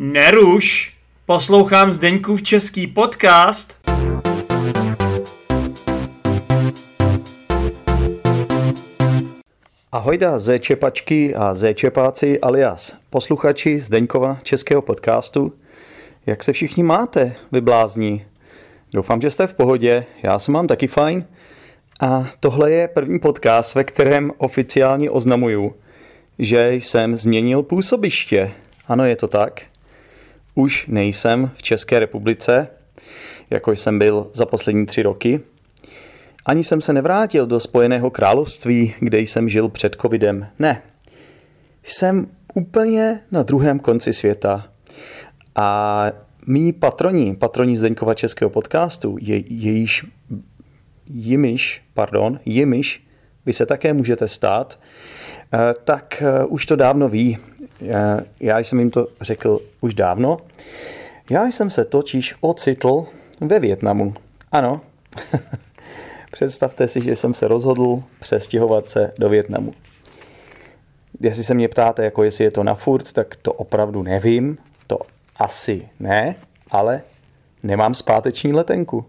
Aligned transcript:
Neruš! 0.00 0.96
Poslouchám 1.26 1.92
Zdeňkův 1.92 2.42
český 2.42 2.86
podcast. 2.86 3.90
Ahojda 9.92 10.38
Zéčepačky 10.38 11.34
a 11.34 11.54
Zéčepáci 11.54 12.40
alias 12.40 12.96
posluchači 13.10 13.80
Zdeňkova 13.80 14.38
českého 14.42 14.82
podcastu. 14.82 15.52
Jak 16.26 16.44
se 16.44 16.52
všichni 16.52 16.82
máte, 16.82 17.36
vy 17.52 17.60
blázni? 17.60 18.26
Doufám, 18.92 19.20
že 19.20 19.30
jste 19.30 19.46
v 19.46 19.54
pohodě, 19.54 20.04
já 20.22 20.38
se 20.38 20.52
mám 20.52 20.66
taky 20.66 20.86
fajn. 20.86 21.24
A 22.00 22.28
tohle 22.40 22.70
je 22.70 22.88
první 22.88 23.18
podcast, 23.18 23.74
ve 23.74 23.84
kterém 23.84 24.32
oficiálně 24.36 25.10
oznamuju, 25.10 25.74
že 26.38 26.72
jsem 26.72 27.16
změnil 27.16 27.62
působiště. 27.62 28.52
Ano, 28.88 29.04
je 29.04 29.16
to 29.16 29.28
tak. 29.28 29.62
Už 30.58 30.86
nejsem 30.86 31.50
v 31.56 31.62
České 31.62 31.98
republice, 31.98 32.68
jako 33.50 33.72
jsem 33.72 33.98
byl 33.98 34.30
za 34.34 34.46
poslední 34.46 34.86
tři 34.86 35.02
roky. 35.02 35.40
Ani 36.46 36.64
jsem 36.64 36.82
se 36.82 36.92
nevrátil 36.92 37.46
do 37.46 37.60
Spojeného 37.60 38.10
království, 38.10 38.94
kde 39.00 39.20
jsem 39.20 39.48
žil 39.48 39.68
před 39.68 39.96
covidem. 40.02 40.46
Ne. 40.58 40.82
Jsem 41.82 42.26
úplně 42.54 43.20
na 43.30 43.42
druhém 43.42 43.78
konci 43.78 44.12
světa. 44.12 44.68
A 45.54 46.10
mý 46.46 46.72
patroni, 46.72 47.36
patroni 47.36 47.76
Zdeňkova 47.76 48.14
českého 48.14 48.50
podcastu, 48.50 49.16
je, 49.20 49.42
jejíž 49.52 50.06
jimiš, 51.06 51.82
pardon, 51.94 52.40
jimiš, 52.44 53.06
vy 53.46 53.52
se 53.52 53.66
také 53.66 53.92
můžete 53.92 54.28
stát, 54.28 54.78
tak 55.84 56.22
eh, 56.22 56.44
už 56.44 56.66
to 56.66 56.76
dávno 56.76 57.08
ví. 57.08 57.38
Eh, 57.82 58.20
já 58.40 58.58
jsem 58.58 58.78
jim 58.78 58.90
to 58.90 59.08
řekl 59.20 59.60
už 59.80 59.94
dávno. 59.94 60.38
Já 61.30 61.46
jsem 61.46 61.70
se 61.70 61.84
totiž 61.84 62.34
ocitl 62.40 63.06
ve 63.40 63.60
Větnamu. 63.60 64.14
Ano, 64.52 64.80
představte 66.32 66.88
si, 66.88 67.00
že 67.00 67.16
jsem 67.16 67.34
se 67.34 67.48
rozhodl 67.48 68.02
přestěhovat 68.20 68.90
se 68.90 69.12
do 69.18 69.28
Větnamu. 69.28 69.74
Jestli 71.20 71.44
se 71.44 71.54
mě 71.54 71.68
ptáte, 71.68 72.04
jako 72.04 72.22
jestli 72.22 72.44
je 72.44 72.50
to 72.50 72.64
na 72.64 72.74
furt, 72.74 73.12
tak 73.12 73.36
to 73.36 73.52
opravdu 73.52 74.02
nevím. 74.02 74.58
To 74.86 74.98
asi 75.36 75.88
ne, 76.00 76.34
ale 76.70 77.02
nemám 77.62 77.94
zpáteční 77.94 78.52
letenku. 78.52 79.04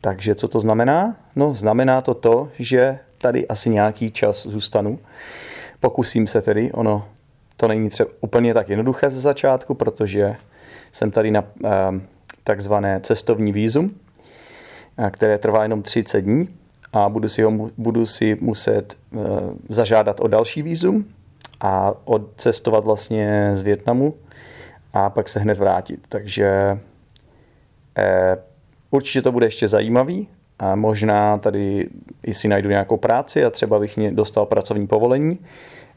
Takže 0.00 0.34
co 0.34 0.48
to 0.48 0.60
znamená? 0.60 1.16
No, 1.36 1.54
znamená 1.54 2.00
to 2.00 2.14
to, 2.14 2.48
že 2.58 2.98
tady 3.20 3.48
asi 3.48 3.70
nějaký 3.70 4.10
čas 4.10 4.46
zůstanu. 4.46 4.98
Pokusím 5.80 6.26
se 6.26 6.42
tedy, 6.42 6.72
ono 6.72 7.08
to 7.56 7.68
není 7.68 7.90
třeba 7.90 8.10
úplně 8.20 8.54
tak 8.54 8.68
jednoduché 8.68 9.10
ze 9.10 9.20
začátku, 9.20 9.74
protože 9.74 10.36
jsem 10.92 11.10
tady 11.10 11.30
na 11.30 11.44
eh, 11.64 11.68
takzvané 12.44 13.00
cestovní 13.00 13.52
výzum, 13.52 13.94
eh, 14.98 15.10
které 15.10 15.38
trvá 15.38 15.62
jenom 15.62 15.82
30 15.82 16.20
dní 16.20 16.48
a 16.92 17.08
budu 17.08 17.28
si, 17.28 17.42
ho, 17.42 17.70
budu 17.76 18.06
si 18.06 18.36
muset 18.40 18.96
eh, 19.12 19.18
zažádat 19.68 20.20
o 20.20 20.28
další 20.28 20.62
výzum 20.62 21.04
a 21.60 21.92
odcestovat 22.04 22.84
vlastně 22.84 23.50
z 23.54 23.62
Větnamu 23.62 24.14
a 24.92 25.10
pak 25.10 25.28
se 25.28 25.40
hned 25.40 25.58
vrátit. 25.58 26.00
Takže 26.08 26.78
eh, 27.98 28.36
Určitě 28.90 29.22
to 29.22 29.32
bude 29.32 29.46
ještě 29.46 29.68
zajímavý 29.68 30.28
a 30.60 30.74
možná 30.74 31.38
tady 31.38 31.88
i 32.22 32.34
si 32.34 32.48
najdu 32.48 32.68
nějakou 32.68 32.96
práci 32.96 33.44
a 33.44 33.50
třeba 33.50 33.78
bych 33.78 33.98
dostal 34.10 34.46
pracovní 34.46 34.86
povolení. 34.86 35.38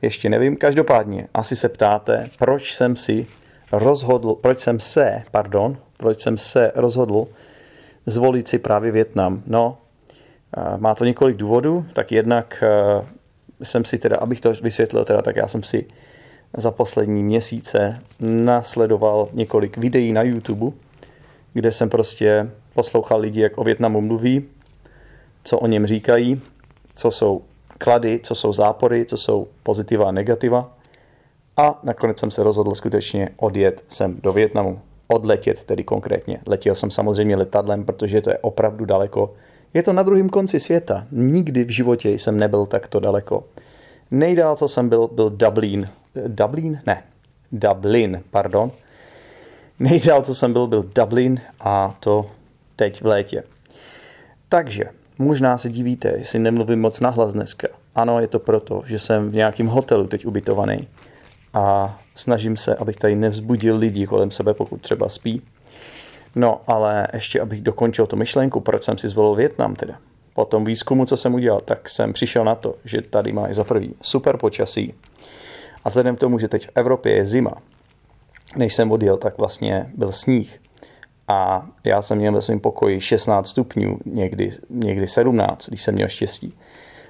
Ještě 0.01 0.29
nevím. 0.29 0.55
Každopádně 0.55 1.27
asi 1.33 1.55
se 1.55 1.69
ptáte, 1.69 2.29
proč 2.39 2.73
jsem 2.73 2.95
si 2.95 3.27
rozhodl, 3.71 4.35
proč 4.35 4.59
jsem 4.59 4.79
se, 4.79 5.23
pardon, 5.31 5.77
proč 5.97 6.21
jsem 6.21 6.37
se 6.37 6.71
rozhodl 6.75 7.27
zvolit 8.05 8.47
si 8.47 8.59
právě 8.59 8.91
Větnam. 8.91 9.43
No, 9.47 9.77
má 10.77 10.95
to 10.95 11.05
několik 11.05 11.37
důvodů, 11.37 11.85
tak 11.93 12.11
jednak 12.11 12.63
jsem 13.63 13.85
si 13.85 13.97
teda, 13.97 14.17
abych 14.17 14.41
to 14.41 14.53
vysvětlil, 14.53 15.05
teda, 15.05 15.21
tak 15.21 15.35
já 15.35 15.47
jsem 15.47 15.63
si 15.63 15.85
za 16.57 16.71
poslední 16.71 17.23
měsíce 17.23 17.99
nasledoval 18.19 19.29
několik 19.33 19.77
videí 19.77 20.13
na 20.13 20.21
YouTube, 20.21 20.75
kde 21.53 21.71
jsem 21.71 21.89
prostě 21.89 22.49
poslouchal 22.73 23.19
lidi, 23.19 23.41
jak 23.41 23.57
o 23.57 23.63
Větnamu 23.63 24.01
mluví, 24.01 24.45
co 25.43 25.59
o 25.59 25.67
něm 25.67 25.87
říkají, 25.87 26.41
co 26.95 27.11
jsou 27.11 27.41
klady, 27.77 28.19
co 28.23 28.35
jsou 28.35 28.53
zápory, 28.53 29.05
co 29.05 29.17
jsou 29.17 29.47
pozitiva 29.63 30.07
a 30.07 30.11
negativa. 30.11 30.71
A 31.57 31.79
nakonec 31.83 32.19
jsem 32.19 32.31
se 32.31 32.43
rozhodl 32.43 32.75
skutečně 32.75 33.29
odjet 33.37 33.83
sem 33.87 34.19
do 34.23 34.33
Větnamu. 34.33 34.79
Odletět 35.07 35.63
tedy 35.63 35.83
konkrétně. 35.83 36.39
Letěl 36.45 36.75
jsem 36.75 36.91
samozřejmě 36.91 37.35
letadlem, 37.35 37.85
protože 37.85 38.21
to 38.21 38.29
je 38.29 38.37
opravdu 38.37 38.85
daleko. 38.85 39.33
Je 39.73 39.83
to 39.83 39.93
na 39.93 40.03
druhém 40.03 40.29
konci 40.29 40.59
světa. 40.59 41.05
Nikdy 41.11 41.63
v 41.63 41.69
životě 41.69 42.09
jsem 42.09 42.37
nebyl 42.37 42.65
takto 42.65 42.99
daleko. 42.99 43.43
Nejdál, 44.11 44.55
co 44.55 44.67
jsem 44.67 44.89
byl, 44.89 45.07
byl 45.07 45.29
Dublin. 45.29 45.89
Dublin? 46.27 46.81
Ne. 46.85 47.03
Dublin, 47.51 48.23
pardon. 48.31 48.71
Nejdál, 49.79 50.21
co 50.21 50.35
jsem 50.35 50.53
byl, 50.53 50.67
byl 50.67 50.85
Dublin 50.95 51.41
a 51.59 51.95
to 51.99 52.31
teď 52.75 53.01
v 53.01 53.05
létě. 53.05 53.43
Takže 54.49 54.83
možná 55.19 55.57
se 55.57 55.69
divíte, 55.69 56.13
jestli 56.17 56.39
nemluvím 56.39 56.81
moc 56.81 56.99
nahlas 56.99 57.33
dneska. 57.33 57.67
Ano, 57.95 58.19
je 58.19 58.27
to 58.27 58.39
proto, 58.39 58.83
že 58.85 58.99
jsem 58.99 59.29
v 59.29 59.35
nějakém 59.35 59.67
hotelu 59.67 60.07
teď 60.07 60.25
ubytovaný 60.25 60.87
a 61.53 61.97
snažím 62.15 62.57
se, 62.57 62.75
abych 62.75 62.95
tady 62.95 63.15
nevzbudil 63.15 63.77
lidi 63.77 64.07
kolem 64.07 64.31
sebe, 64.31 64.53
pokud 64.53 64.81
třeba 64.81 65.09
spí. 65.09 65.41
No, 66.35 66.61
ale 66.67 67.07
ještě 67.13 67.41
abych 67.41 67.61
dokončil 67.61 68.07
tu 68.07 68.15
myšlenku, 68.15 68.59
proč 68.59 68.83
jsem 68.83 68.97
si 68.97 69.09
zvolil 69.09 69.35
Větnam 69.35 69.75
teda. 69.75 69.97
Po 70.33 70.45
tom 70.45 70.65
výzkumu, 70.65 71.05
co 71.05 71.17
jsem 71.17 71.33
udělal, 71.33 71.61
tak 71.61 71.89
jsem 71.89 72.13
přišel 72.13 72.45
na 72.45 72.55
to, 72.55 72.75
že 72.85 73.01
tady 73.01 73.31
má 73.31 73.47
za 73.53 73.63
prvý 73.63 73.95
super 74.01 74.37
počasí. 74.37 74.93
A 75.83 75.89
vzhledem 75.89 76.15
k 76.15 76.19
tomu, 76.19 76.39
že 76.39 76.47
teď 76.47 76.67
v 76.67 76.71
Evropě 76.75 77.15
je 77.15 77.25
zima, 77.25 77.53
než 78.55 78.73
jsem 78.73 78.91
odjel, 78.91 79.17
tak 79.17 79.37
vlastně 79.37 79.91
byl 79.95 80.11
sníh. 80.11 80.59
A 81.27 81.67
já 81.85 82.01
jsem 82.01 82.17
měl 82.17 82.33
ve 82.33 82.41
svém 82.41 82.59
pokoji 82.59 83.01
16 83.01 83.47
stupňů, 83.47 83.97
někdy, 84.05 84.51
někdy 84.69 85.07
17, 85.07 85.69
když 85.69 85.83
jsem 85.83 85.95
měl 85.95 86.07
štěstí. 86.07 86.53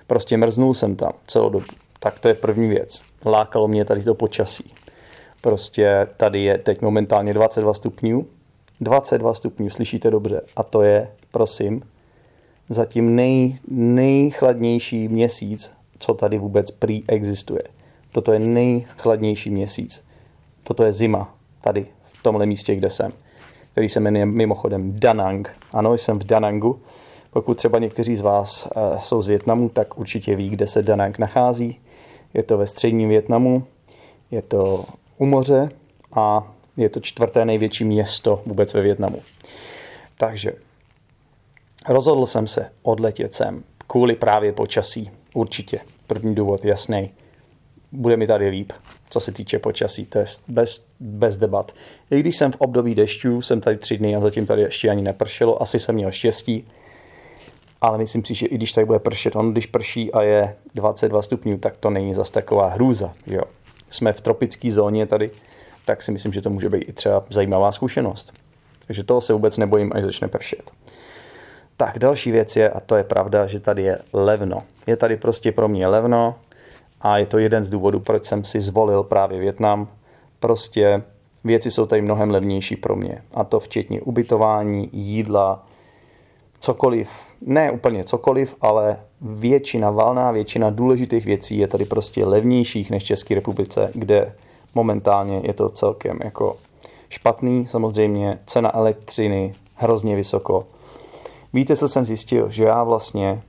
Prostě 0.07 0.37
mrznul 0.37 0.73
jsem 0.73 0.95
tam 0.95 1.11
celou 1.27 1.49
dobu. 1.49 1.65
Tak 1.99 2.19
to 2.19 2.27
je 2.27 2.33
první 2.33 2.67
věc. 2.67 3.01
Lákalo 3.25 3.67
mě 3.67 3.85
tady 3.85 4.03
to 4.03 4.15
počasí. 4.15 4.73
Prostě 5.41 6.07
tady 6.17 6.43
je 6.43 6.57
teď 6.57 6.81
momentálně 6.81 7.33
22 7.33 7.73
stupňů. 7.73 8.27
22 8.81 9.33
stupňů, 9.33 9.69
slyšíte 9.69 10.11
dobře. 10.11 10.41
A 10.55 10.63
to 10.63 10.81
je, 10.81 11.11
prosím, 11.31 11.81
zatím 12.69 13.15
nej, 13.15 13.57
nejchladnější 13.67 15.07
měsíc, 15.07 15.73
co 15.99 16.13
tady 16.13 16.37
vůbec 16.37 16.71
prý 16.71 17.03
existuje. 17.07 17.63
Toto 18.11 18.33
je 18.33 18.39
nejchladnější 18.39 19.49
měsíc. 19.49 20.05
Toto 20.63 20.83
je 20.83 20.93
zima 20.93 21.35
tady, 21.61 21.85
v 22.03 22.23
tomhle 22.23 22.45
místě, 22.45 22.75
kde 22.75 22.89
jsem 22.89 23.13
který 23.73 23.89
se 23.89 23.99
jmenuje 23.99 24.25
mimochodem 24.25 24.99
Danang. 24.99 25.57
Ano, 25.71 25.93
jsem 25.93 26.19
v 26.19 26.23
Danangu. 26.23 26.79
Pokud 27.31 27.57
třeba 27.57 27.79
někteří 27.79 28.15
z 28.15 28.21
vás 28.21 28.67
uh, 28.75 28.97
jsou 28.97 29.21
z 29.21 29.27
Větnamu, 29.27 29.69
tak 29.69 29.97
určitě 29.97 30.35
ví, 30.35 30.49
kde 30.49 30.67
se 30.67 30.83
Danang 30.83 31.19
nachází. 31.19 31.79
Je 32.33 32.43
to 32.43 32.57
ve 32.57 32.67
středním 32.67 33.09
Větnamu, 33.09 33.63
je 34.31 34.41
to 34.41 34.85
u 35.17 35.25
moře 35.25 35.69
a 36.13 36.53
je 36.77 36.89
to 36.89 36.99
čtvrté 36.99 37.45
největší 37.45 37.83
město 37.83 38.41
vůbec 38.45 38.73
ve 38.73 38.81
Větnamu. 38.81 39.21
Takže 40.17 40.53
rozhodl 41.89 42.25
jsem 42.25 42.47
se 42.47 42.69
odletět 42.83 43.33
sem 43.33 43.63
kvůli 43.87 44.15
právě 44.15 44.51
počasí. 44.51 45.11
Určitě. 45.33 45.79
První 46.07 46.35
důvod 46.35 46.65
jasný 46.65 47.09
bude 47.91 48.17
mi 48.17 48.27
tady 48.27 48.49
líp, 48.49 48.73
co 49.13 49.19
se 49.19 49.31
týče 49.31 49.59
počasí, 49.59 50.05
to 50.05 50.19
je 50.19 50.25
bez, 50.47 50.85
bez 50.99 51.37
debat. 51.37 51.71
I 52.11 52.19
když 52.19 52.37
jsem 52.37 52.51
v 52.51 52.55
období 52.55 52.95
dešťů, 52.95 53.41
jsem 53.41 53.61
tady 53.61 53.77
tři 53.77 53.97
dny 53.97 54.15
a 54.15 54.19
zatím 54.19 54.45
tady 54.45 54.61
ještě 54.61 54.89
ani 54.89 55.01
nepršelo, 55.01 55.61
asi 55.61 55.79
jsem 55.79 55.95
měl 55.95 56.11
štěstí, 56.11 56.67
ale 57.81 57.97
myslím 57.97 58.25
si, 58.25 58.33
že 58.33 58.45
i 58.45 58.55
když 58.55 58.71
tady 58.71 58.85
bude 58.85 58.99
pršet, 58.99 59.35
on 59.35 59.51
když 59.51 59.65
prší 59.65 60.13
a 60.13 60.21
je 60.21 60.55
22 60.75 61.21
stupňů, 61.21 61.57
tak 61.57 61.77
to 61.77 61.89
není 61.89 62.13
zas 62.13 62.29
taková 62.29 62.67
hrůza. 62.67 63.13
Že 63.27 63.35
jo. 63.35 63.43
Jsme 63.89 64.13
v 64.13 64.21
tropické 64.21 64.71
zóně 64.71 65.05
tady, 65.05 65.31
tak 65.85 66.01
si 66.01 66.11
myslím, 66.11 66.33
že 66.33 66.41
to 66.41 66.49
může 66.49 66.69
být 66.69 66.89
i 66.89 66.93
třeba 66.93 67.25
zajímavá 67.29 67.71
zkušenost. 67.71 68.33
Takže 68.87 69.03
toho 69.03 69.21
se 69.21 69.33
vůbec 69.33 69.57
nebojím, 69.57 69.91
až 69.95 70.03
začne 70.03 70.27
pršet. 70.27 70.71
Tak 71.77 71.99
další 71.99 72.31
věc 72.31 72.55
je, 72.55 72.69
a 72.69 72.79
to 72.79 72.95
je 72.95 73.03
pravda, 73.03 73.47
že 73.47 73.59
tady 73.59 73.81
je 73.83 73.97
levno. 74.13 74.63
Je 74.87 74.95
tady 74.95 75.17
prostě 75.17 75.51
pro 75.51 75.67
mě 75.67 75.87
levno, 75.87 76.35
a 77.03 77.17
je 77.17 77.25
to 77.25 77.37
jeden 77.37 77.63
z 77.63 77.69
důvodů, 77.69 77.99
proč 77.99 78.25
jsem 78.25 78.43
si 78.43 78.61
zvolil 78.61 79.03
právě 79.03 79.39
Větnam. 79.39 79.87
Prostě 80.39 81.03
věci 81.43 81.71
jsou 81.71 81.85
tady 81.85 82.01
mnohem 82.01 82.31
levnější 82.31 82.75
pro 82.75 82.95
mě. 82.95 83.21
A 83.33 83.43
to 83.43 83.59
včetně 83.59 84.01
ubytování, 84.01 84.89
jídla, 84.93 85.65
cokoliv. 86.59 87.09
Ne 87.41 87.71
úplně 87.71 88.03
cokoliv, 88.03 88.55
ale 88.61 88.97
většina, 89.21 89.91
valná 89.91 90.31
většina 90.31 90.69
důležitých 90.69 91.25
věcí 91.25 91.57
je 91.57 91.67
tady 91.67 91.85
prostě 91.85 92.25
levnějších 92.25 92.91
než 92.91 93.03
v 93.03 93.05
České 93.05 93.35
republice, 93.35 93.91
kde 93.93 94.33
momentálně 94.75 95.41
je 95.43 95.53
to 95.53 95.69
celkem 95.69 96.19
jako 96.23 96.57
špatný. 97.09 97.67
Samozřejmě 97.67 98.39
cena 98.45 98.75
elektřiny 98.75 99.55
hrozně 99.75 100.15
vysoko. 100.15 100.67
Víte, 101.53 101.75
co 101.75 101.89
jsem 101.89 102.05
zjistil? 102.05 102.51
Že 102.51 102.63
já 102.63 102.83
vlastně, 102.83 103.41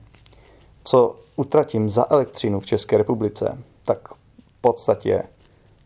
co 0.85 1.15
utratím 1.35 1.89
za 1.89 2.05
elektřinu 2.09 2.59
v 2.59 2.65
České 2.65 2.97
republice, 2.97 3.57
tak 3.85 4.07
v 4.57 4.61
podstatě 4.61 5.23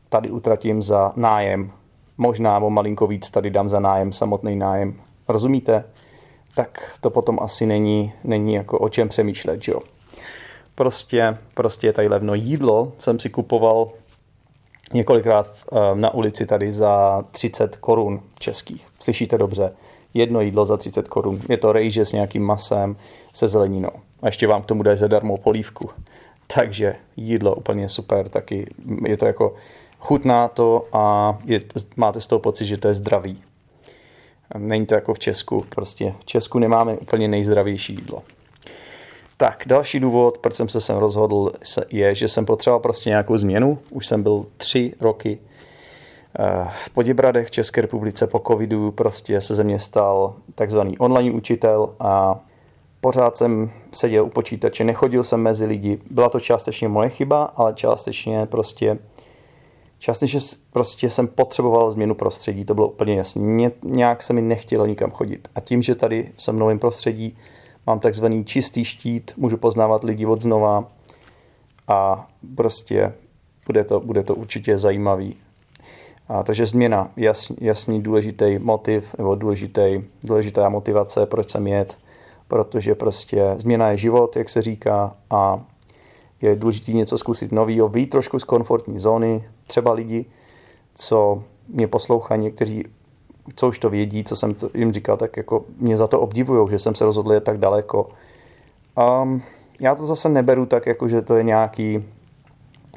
tady 0.09 0.31
utratím 0.31 0.81
za 0.81 1.13
nájem. 1.15 1.71
Možná 2.17 2.59
o 2.59 2.69
malinko 2.69 3.07
víc 3.07 3.29
tady 3.29 3.49
dám 3.49 3.69
za 3.69 3.79
nájem, 3.79 4.11
samotný 4.11 4.55
nájem. 4.55 4.95
Rozumíte? 5.27 5.83
Tak 6.55 6.97
to 7.01 7.09
potom 7.09 7.39
asi 7.41 7.65
není, 7.65 8.13
není 8.23 8.53
jako 8.53 8.79
o 8.79 8.89
čem 8.89 9.09
přemýšlet, 9.09 9.63
že 9.63 9.71
jo? 9.71 9.79
Prostě, 10.75 11.37
prostě 11.53 11.87
je 11.87 11.93
tady 11.93 12.07
levno. 12.07 12.33
Jídlo 12.33 12.91
jsem 12.99 13.19
si 13.19 13.29
kupoval 13.29 13.91
několikrát 14.93 15.49
eh, 15.71 15.75
na 15.93 16.13
ulici 16.13 16.45
tady 16.45 16.71
za 16.71 17.23
30 17.31 17.75
korun 17.75 18.21
českých. 18.39 18.87
Slyšíte 18.99 19.37
dobře? 19.37 19.71
Jedno 20.13 20.41
jídlo 20.41 20.65
za 20.65 20.77
30 20.77 21.07
korun. 21.07 21.41
Je 21.49 21.57
to 21.57 21.71
rejže 21.71 22.05
s 22.05 22.13
nějakým 22.13 22.43
masem, 22.43 22.95
se 23.33 23.47
zeleninou. 23.47 23.91
A 24.21 24.25
ještě 24.25 24.47
vám 24.47 24.61
k 24.61 24.65
tomu 24.65 24.83
dají 24.83 24.97
zadarmo 24.97 25.37
polívku. 25.37 25.89
Takže 26.55 26.95
jídlo 27.17 27.55
úplně 27.55 27.89
super, 27.89 28.29
taky 28.29 28.73
je 29.05 29.17
to 29.17 29.25
jako 29.25 29.55
chutná 29.99 30.47
to 30.47 30.87
a 30.93 31.37
je, 31.45 31.61
máte 31.95 32.21
z 32.21 32.27
toho 32.27 32.39
pocit, 32.39 32.65
že 32.65 32.77
to 32.77 32.87
je 32.87 32.93
zdravý. 32.93 33.41
Není 34.57 34.85
to 34.85 34.95
jako 34.95 35.13
v 35.13 35.19
Česku, 35.19 35.65
prostě 35.69 36.13
v 36.19 36.25
Česku 36.25 36.59
nemáme 36.59 36.97
úplně 36.97 37.27
nejzdravější 37.27 37.93
jídlo. 37.93 38.23
Tak, 39.37 39.63
další 39.67 39.99
důvod, 39.99 40.37
proč 40.37 40.53
jsem 40.53 40.69
se 40.69 40.81
sem 40.81 40.97
rozhodl, 40.97 41.51
je, 41.89 42.15
že 42.15 42.27
jsem 42.27 42.45
potřeboval 42.45 42.79
prostě 42.79 43.09
nějakou 43.09 43.37
změnu. 43.37 43.79
Už 43.89 44.07
jsem 44.07 44.23
byl 44.23 44.45
tři 44.57 44.93
roky 44.99 45.39
v 46.71 46.89
Poděbradech 46.89 47.47
v 47.47 47.51
České 47.51 47.81
republice 47.81 48.27
po 48.27 48.39
covidu, 48.47 48.91
prostě 48.91 49.41
se 49.41 49.55
ze 49.55 49.63
mě 49.63 49.79
stal 49.79 50.33
takzvaný 50.55 50.97
online 50.97 51.35
učitel 51.35 51.95
a 51.99 52.39
pořád 53.01 53.37
jsem 53.37 53.71
seděl 53.93 54.25
u 54.25 54.29
počítače, 54.29 54.83
nechodil 54.83 55.23
jsem 55.23 55.41
mezi 55.41 55.65
lidi. 55.65 55.99
Byla 56.11 56.29
to 56.29 56.39
částečně 56.39 56.87
moje 56.87 57.09
chyba, 57.09 57.43
ale 57.43 57.73
částečně 57.73 58.45
prostě 58.45 58.97
částečně 59.97 60.39
prostě 60.71 61.09
jsem 61.09 61.27
potřeboval 61.27 61.91
změnu 61.91 62.15
prostředí, 62.15 62.65
to 62.65 62.73
bylo 62.73 62.87
úplně 62.87 63.15
jasné. 63.15 63.71
Nějak 63.83 64.23
se 64.23 64.33
mi 64.33 64.41
nechtělo 64.41 64.85
nikam 64.85 65.11
chodit. 65.11 65.47
A 65.55 65.59
tím, 65.59 65.81
že 65.81 65.95
tady 65.95 66.31
jsem 66.37 66.55
v 66.55 66.59
novém 66.59 66.79
prostředí, 66.79 67.37
mám 67.87 67.99
takzvaný 67.99 68.45
čistý 68.45 68.85
štít, 68.85 69.31
můžu 69.37 69.57
poznávat 69.57 70.03
lidi 70.03 70.25
od 70.25 70.41
znova 70.41 70.91
a 71.87 72.29
prostě 72.55 73.13
bude 73.65 73.83
to, 73.83 73.99
bude 73.99 74.23
to 74.23 74.35
určitě 74.35 74.77
zajímavý. 74.77 75.35
A, 76.29 76.43
takže 76.43 76.65
změna, 76.65 77.11
jasný, 77.17 77.55
jasný 77.61 78.01
důležitý 78.01 78.59
motiv 78.59 79.15
nebo 79.17 79.35
důležitý, 79.35 80.03
důležitá 80.23 80.69
motivace, 80.69 81.25
proč 81.25 81.49
jsem 81.49 81.67
jet, 81.67 81.97
protože 82.47 82.95
prostě 82.95 83.55
změna 83.57 83.89
je 83.89 83.97
život, 83.97 84.35
jak 84.35 84.49
se 84.49 84.61
říká 84.61 85.15
a 85.29 85.65
je 86.41 86.55
důležité 86.55 86.91
něco 86.91 87.17
zkusit 87.17 87.51
nového, 87.51 87.89
vyjít 87.89 88.09
trošku 88.09 88.39
z 88.39 88.43
komfortní 88.43 88.99
zóny, 88.99 89.43
třeba 89.67 89.93
lidi, 89.93 90.25
co 90.95 91.43
mě 91.67 91.87
poslouchají, 91.87 92.41
někteří 92.41 92.83
co 93.55 93.67
už 93.67 93.79
to 93.79 93.89
vědí, 93.89 94.23
co 94.23 94.35
jsem 94.35 94.53
to 94.53 94.69
jim 94.73 94.93
říkal, 94.93 95.17
tak 95.17 95.37
jako 95.37 95.65
mě 95.77 95.97
za 95.97 96.07
to 96.07 96.19
obdivují, 96.19 96.69
že 96.69 96.79
jsem 96.79 96.95
se 96.95 97.05
rozhodl 97.05 97.33
jet 97.33 97.43
tak 97.43 97.57
daleko. 97.57 98.09
Um, 99.23 99.41
já 99.79 99.95
to 99.95 100.05
zase 100.05 100.29
neberu 100.29 100.65
tak, 100.65 100.85
jako 100.85 101.07
že 101.07 101.21
to 101.21 101.35
je 101.35 101.43
nějaký, 101.43 102.03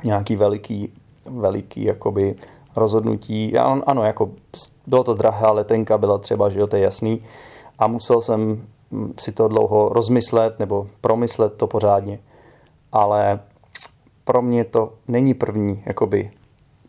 nějaký 0.04 0.36
veliký, 0.36 0.92
veliký 1.30 1.84
jakoby 1.84 2.34
rozhodnutí. 2.76 3.52
Já, 3.52 3.80
ano, 3.86 4.04
jako 4.04 4.30
bylo 4.86 5.04
to 5.04 5.14
drahá 5.14 5.52
letenka, 5.52 5.98
byla 5.98 6.18
třeba, 6.18 6.50
že 6.50 6.60
jo, 6.60 6.66
to 6.66 6.76
je 6.76 6.82
jasný. 6.82 7.24
A 7.78 7.86
musel 7.86 8.22
jsem 8.22 8.66
si 9.18 9.32
to 9.32 9.48
dlouho 9.48 9.88
rozmyslet 9.88 10.58
nebo 10.58 10.88
promyslet 11.00 11.54
to 11.54 11.66
pořádně. 11.66 12.18
Ale 12.92 13.40
pro 14.24 14.42
mě 14.42 14.64
to 14.64 14.92
není 15.08 15.34
první 15.34 15.82
jakoby 15.86 16.30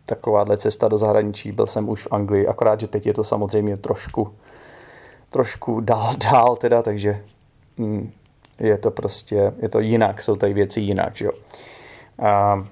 takováhle 0.06 0.57
cesta 0.57 0.88
do 0.88 0.97
zahraničí. 0.97 1.51
Byl 1.51 1.68
jsem 1.68 1.89
už 1.89 2.03
v 2.03 2.07
Anglii, 2.12 2.47
akorát, 2.47 2.79
že 2.79 2.88
teď 2.88 3.06
je 3.06 3.13
to 3.13 3.24
samozřejmě 3.24 3.77
trošku, 3.77 4.33
trošku 5.29 5.79
dál, 5.79 6.15
dál 6.31 6.56
teda, 6.56 6.81
takže 6.81 7.24
hm, 7.77 8.12
je 8.59 8.77
to 8.77 8.91
prostě, 8.91 9.53
je 9.62 9.69
to 9.69 9.79
jinak, 9.79 10.21
jsou 10.21 10.36
tady 10.36 10.53
věci 10.53 10.79
jinak, 10.79 11.15
že 11.15 11.25
jo. 11.25 11.31
A, 12.19 12.65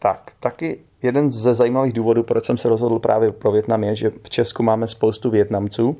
tak, 0.00 0.32
taky 0.40 0.78
jeden 1.02 1.32
ze 1.32 1.54
zajímavých 1.54 1.92
důvodů, 1.92 2.22
proč 2.22 2.44
jsem 2.44 2.58
se 2.58 2.68
rozhodl 2.68 2.98
právě 2.98 3.32
pro 3.32 3.52
Větnam, 3.52 3.84
je, 3.84 3.96
že 3.96 4.12
v 4.22 4.30
Česku 4.30 4.62
máme 4.62 4.86
spoustu 4.86 5.30
Větnamců 5.30 5.96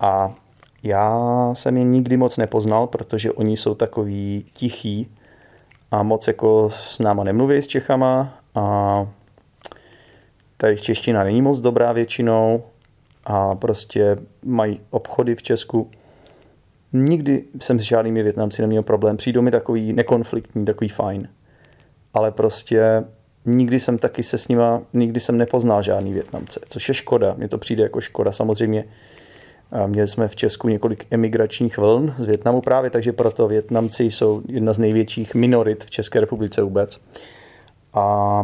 a 0.00 0.34
já 0.82 1.20
jsem 1.52 1.76
je 1.76 1.84
nikdy 1.84 2.16
moc 2.16 2.36
nepoznal, 2.36 2.86
protože 2.86 3.32
oni 3.32 3.56
jsou 3.56 3.74
takový 3.74 4.44
tichý 4.52 5.08
a 5.90 6.02
moc 6.02 6.26
jako 6.26 6.70
s 6.70 6.98
náma 6.98 7.24
nemluví 7.24 7.56
s 7.56 7.66
Čechama 7.66 8.38
a 8.54 9.06
ta 10.56 10.66
jejich 10.66 10.82
čeština 10.82 11.24
není 11.24 11.42
moc 11.42 11.60
dobrá 11.60 11.92
většinou 11.92 12.62
a 13.24 13.54
prostě 13.54 14.16
mají 14.44 14.80
obchody 14.90 15.34
v 15.34 15.42
Česku. 15.42 15.90
Nikdy 16.92 17.44
jsem 17.60 17.80
s 17.80 17.82
žádnými 17.82 18.22
Větnamci 18.22 18.62
neměl 18.62 18.82
problém. 18.82 19.16
Přijdou 19.16 19.42
mi 19.42 19.50
takový 19.50 19.92
nekonfliktní, 19.92 20.64
takový 20.64 20.88
fajn. 20.88 21.28
Ale 22.14 22.30
prostě 22.30 23.04
nikdy 23.48 23.80
jsem 23.80 23.98
taky 23.98 24.22
se 24.22 24.38
s 24.38 24.48
nima, 24.48 24.82
nikdy 24.92 25.20
jsem 25.20 25.38
nepoznal 25.38 25.82
žádný 25.82 26.12
Větnamce, 26.12 26.60
což 26.68 26.88
je 26.88 26.94
škoda. 26.94 27.34
Mně 27.38 27.48
to 27.48 27.58
přijde 27.58 27.82
jako 27.82 28.00
škoda. 28.00 28.32
Samozřejmě 28.32 28.84
měli 29.86 30.08
jsme 30.08 30.28
v 30.28 30.36
Česku 30.36 30.68
několik 30.68 31.06
emigračních 31.10 31.78
vln 31.78 32.14
z 32.18 32.24
Větnamu 32.24 32.60
právě, 32.60 32.90
takže 32.90 33.12
proto 33.12 33.48
Větnamci 33.48 34.04
jsou 34.04 34.42
jedna 34.48 34.72
z 34.72 34.78
největších 34.78 35.34
minorit 35.34 35.84
v 35.84 35.90
České 35.90 36.20
republice 36.20 36.62
vůbec. 36.62 37.00
A 37.94 38.42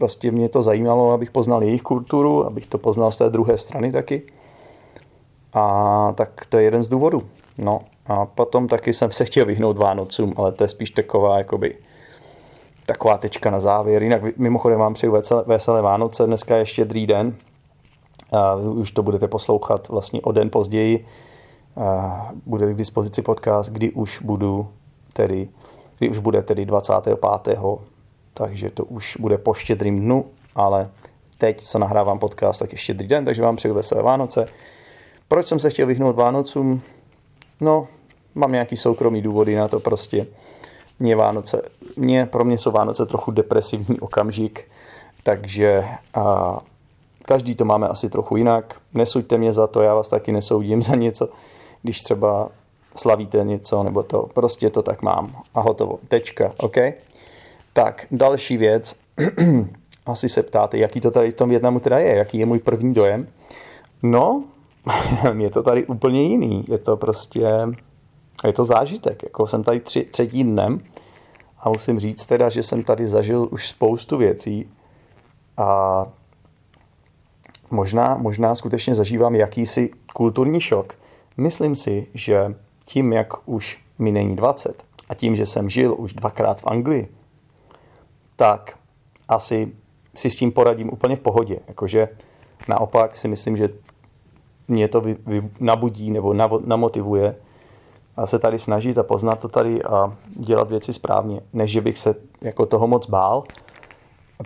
Prostě 0.00 0.30
mě 0.30 0.48
to 0.48 0.62
zajímalo, 0.62 1.10
abych 1.10 1.30
poznal 1.30 1.62
jejich 1.62 1.82
kulturu, 1.82 2.46
abych 2.46 2.66
to 2.66 2.78
poznal 2.78 3.12
z 3.12 3.16
té 3.16 3.30
druhé 3.30 3.58
strany 3.58 3.92
taky. 3.92 4.22
A 5.52 6.12
tak 6.16 6.46
to 6.48 6.58
je 6.58 6.64
jeden 6.64 6.82
z 6.82 6.88
důvodů. 6.88 7.22
No 7.58 7.80
a 8.06 8.26
potom 8.26 8.68
taky 8.68 8.92
jsem 8.92 9.12
se 9.12 9.24
chtěl 9.24 9.46
vyhnout 9.46 9.76
Vánocům, 9.76 10.34
ale 10.36 10.52
to 10.52 10.64
je 10.64 10.68
spíš 10.68 10.90
taková 10.90 11.38
jakoby 11.38 11.76
taková 12.92 13.18
tečka 13.18 13.50
na 13.50 13.60
závěr. 13.60 14.02
Jinak 14.02 14.36
mimochodem 14.36 14.78
vám 14.78 14.94
přeju 14.94 15.12
veselé, 15.46 15.82
Vánoce, 15.82 16.26
dneska 16.26 16.56
je 16.56 16.66
štědrý 16.66 17.06
den. 17.06 17.34
A 18.32 18.54
už 18.54 18.90
to 18.90 19.02
budete 19.02 19.28
poslouchat 19.28 19.88
vlastně 19.88 20.20
o 20.20 20.32
den 20.32 20.50
později. 20.50 21.06
A 21.76 22.30
bude 22.46 22.72
k 22.72 22.76
dispozici 22.76 23.22
podcast, 23.22 23.70
kdy 23.70 23.90
už 23.90 24.22
budu 24.22 24.68
tedy, 25.12 25.48
kdy 25.98 26.08
už 26.08 26.18
bude 26.18 26.42
tedy 26.42 26.66
25 26.66 27.18
takže 28.34 28.70
to 28.70 28.84
už 28.84 29.16
bude 29.20 29.38
po 29.38 29.54
štědrým 29.54 30.00
dnu, 30.00 30.24
ale 30.54 30.88
teď, 31.38 31.60
co 31.60 31.78
nahrávám 31.78 32.18
podcast, 32.18 32.60
tak 32.60 32.72
je 32.72 32.78
štědrý 32.78 33.08
den, 33.08 33.24
takže 33.24 33.42
vám 33.42 33.56
přeju 33.56 33.74
veselé 33.74 34.02
Vánoce. 34.02 34.48
Proč 35.28 35.46
jsem 35.46 35.58
se 35.58 35.70
chtěl 35.70 35.86
vyhnout 35.86 36.16
Vánocům? 36.16 36.82
No, 37.60 37.88
mám 38.34 38.52
nějaký 38.52 38.76
soukromý 38.76 39.22
důvody 39.22 39.56
na 39.56 39.68
to 39.68 39.80
prostě. 39.80 40.26
Mě 41.00 41.16
Vánoce, 41.16 41.62
mě, 41.96 42.26
pro 42.26 42.44
mě 42.44 42.58
jsou 42.58 42.70
Vánoce 42.70 43.06
trochu 43.06 43.30
depresivní 43.30 44.00
okamžik, 44.00 44.68
takže 45.22 45.84
a, 46.14 46.58
každý 47.24 47.54
to 47.54 47.64
máme 47.64 47.88
asi 47.88 48.10
trochu 48.10 48.36
jinak. 48.36 48.76
Nesuďte 48.94 49.38
mě 49.38 49.52
za 49.52 49.66
to, 49.66 49.82
já 49.82 49.94
vás 49.94 50.08
taky 50.08 50.32
nesoudím 50.32 50.82
za 50.82 50.94
něco, 50.94 51.28
když 51.82 52.00
třeba 52.00 52.48
slavíte 52.96 53.44
něco, 53.44 53.82
nebo 53.82 54.02
to, 54.02 54.28
prostě 54.34 54.70
to 54.70 54.82
tak 54.82 55.02
mám 55.02 55.42
a 55.54 55.60
hotovo. 55.60 55.98
Tečka, 56.08 56.52
OK? 56.56 56.76
Tak, 57.72 58.06
další 58.10 58.56
věc. 58.56 58.96
Asi 60.06 60.28
se 60.28 60.42
ptáte, 60.42 60.78
jaký 60.78 61.00
to 61.00 61.10
tady 61.10 61.30
v 61.30 61.34
tom 61.34 61.50
Větnamu 61.50 61.80
teda 61.80 61.98
je, 61.98 62.16
jaký 62.16 62.38
je 62.38 62.46
můj 62.46 62.58
první 62.58 62.94
dojem. 62.94 63.28
No, 64.02 64.44
je 65.38 65.50
to 65.50 65.62
tady 65.62 65.86
úplně 65.86 66.22
jiný. 66.22 66.64
Je 66.68 66.78
to 66.78 66.96
prostě, 66.96 67.46
je 68.46 68.52
to 68.52 68.64
zážitek. 68.64 69.22
Jako 69.22 69.46
jsem 69.46 69.64
tady 69.64 69.80
tři, 69.80 70.04
třetí 70.04 70.44
dnem 70.44 70.80
a 71.58 71.68
musím 71.68 71.98
říct 71.98 72.26
teda, 72.26 72.48
že 72.48 72.62
jsem 72.62 72.82
tady 72.82 73.06
zažil 73.06 73.48
už 73.50 73.68
spoustu 73.68 74.16
věcí 74.16 74.70
a 75.56 76.06
možná, 77.70 78.16
možná 78.16 78.54
skutečně 78.54 78.94
zažívám 78.94 79.34
jakýsi 79.34 79.90
kulturní 80.12 80.60
šok. 80.60 80.94
Myslím 81.36 81.76
si, 81.76 82.06
že 82.14 82.54
tím, 82.84 83.12
jak 83.12 83.48
už 83.48 83.84
mi 83.98 84.12
není 84.12 84.36
20 84.36 84.84
a 85.08 85.14
tím, 85.14 85.36
že 85.36 85.46
jsem 85.46 85.70
žil 85.70 85.94
už 85.98 86.12
dvakrát 86.12 86.60
v 86.60 86.66
Anglii, 86.66 87.08
tak 88.36 88.78
asi 89.28 89.72
si 90.14 90.30
s 90.30 90.36
tím 90.36 90.52
poradím 90.52 90.92
úplně 90.92 91.16
v 91.16 91.20
pohodě. 91.20 91.58
Jakože 91.68 92.08
naopak 92.68 93.16
si 93.16 93.28
myslím, 93.28 93.56
že 93.56 93.68
mě 94.68 94.88
to 94.88 95.00
vy, 95.00 95.16
vy, 95.26 95.50
nabudí 95.60 96.10
nebo 96.10 96.34
namotivuje 96.64 97.36
a 98.16 98.26
se 98.26 98.38
tady 98.38 98.58
snažit 98.58 98.98
a 98.98 99.02
poznat 99.02 99.40
to 99.40 99.48
tady 99.48 99.82
a 99.82 100.16
dělat 100.36 100.70
věci 100.70 100.92
správně, 100.92 101.40
než 101.52 101.70
že 101.70 101.80
bych 101.80 101.98
se 101.98 102.14
jako 102.40 102.66
toho 102.66 102.86
moc 102.86 103.08
bál. 103.08 103.44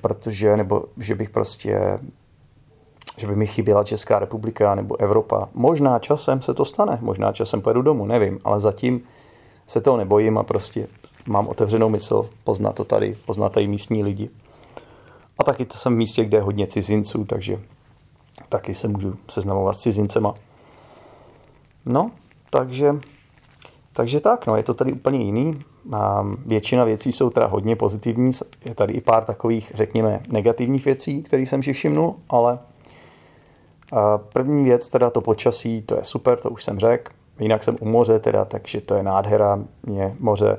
protože, 0.02 0.56
nebo 0.56 0.85
že 0.97 1.14
bych 1.14 1.30
prostě, 1.30 1.99
že 3.18 3.26
by 3.26 3.37
mi 3.37 3.47
chyběla 3.47 3.85
Česká 3.85 4.18
republika 4.18 4.75
nebo 4.75 5.00
Evropa. 5.00 5.49
Možná 5.54 5.99
časem 5.99 6.42
se 6.42 6.54
to 6.54 6.64
stane, 6.64 6.99
možná 7.00 7.33
časem 7.33 7.62
pojedu 7.62 7.83
domů, 7.83 8.06
nevím, 8.06 8.38
ale 8.44 8.61
zatím 8.61 9.02
se 9.66 9.80
toho 9.80 9.97
nebojím 9.97 10.38
a 10.38 10.42
prostě 10.42 10.87
mám 11.26 11.49
otevřenou 11.49 11.88
mysl 11.88 12.30
poznat 12.44 12.75
to 12.75 12.85
tady, 12.85 13.18
poznat 13.26 13.52
tady 13.52 13.66
místní 13.66 14.04
lidi. 14.04 14.30
A 15.38 15.44
taky 15.44 15.64
to 15.64 15.78
jsem 15.78 15.94
v 15.94 15.97
místě, 15.97 16.25
kde 16.25 16.38
je 16.38 16.42
hodně 16.42 16.66
cizinců, 16.66 17.25
takže 17.25 17.61
taky 18.49 18.75
se 18.75 18.88
můžu 18.88 19.16
seznamovat 19.28 19.76
s 19.76 19.80
cizincema. 19.80 20.35
No, 21.87 22.11
takže, 22.50 22.94
takže 23.97 24.21
tak, 24.21 24.47
no, 24.47 24.57
je 24.57 24.63
to 24.63 24.75
tady 24.75 24.93
úplně 24.93 25.19
jiný. 25.19 25.61
A 25.93 26.27
většina 26.47 26.85
věcí 26.85 27.13
jsou 27.13 27.31
teda 27.31 27.47
hodně 27.47 27.77
pozitivní, 27.77 28.33
je 28.65 28.75
tady 28.75 28.93
i 28.93 29.01
pár 29.01 29.25
takových, 29.25 29.73
řekněme, 29.75 30.21
negativních 30.29 30.85
věcí, 30.85 31.23
které 31.23 31.43
jsem 31.43 31.63
si 31.63 31.73
všimnul, 31.73 32.15
ale 32.29 32.59
první 34.33 34.65
věc, 34.65 34.89
teda 34.89 35.11
to 35.11 35.21
počasí, 35.21 35.83
to 35.83 35.95
je 35.95 36.05
super, 36.05 36.39
to 36.39 36.51
už 36.51 36.65
jsem 36.65 36.79
řekl. 36.79 37.13
Jinak 37.39 37.65
jsem 37.65 37.77
u 37.81 37.85
moře 37.85 38.19
teda, 38.19 38.45
takže 38.45 38.81
to 38.81 38.95
je 38.95 39.03
nádhera. 39.03 39.59
Mě 39.83 40.17
moře 40.21 40.59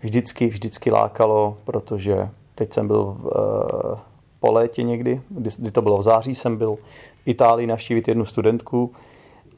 vždycky, 0.00 0.46
vždycky 0.46 0.90
lákalo, 0.90 1.56
protože 1.64 2.28
teď 2.54 2.72
jsem 2.72 2.86
byl 2.86 3.04
v, 3.04 3.24
uh, 3.24 3.98
po 4.40 4.52
létě 4.52 4.82
někdy, 4.82 5.20
kdy, 5.28 5.50
kdy 5.58 5.70
to 5.70 5.82
bylo 5.82 5.98
v 5.98 6.02
září, 6.02 6.34
jsem 6.34 6.56
byl 6.56 6.76
v 7.24 7.28
Itálii 7.28 7.66
navštívit 7.66 8.08
jednu 8.08 8.24
studentku 8.24 8.92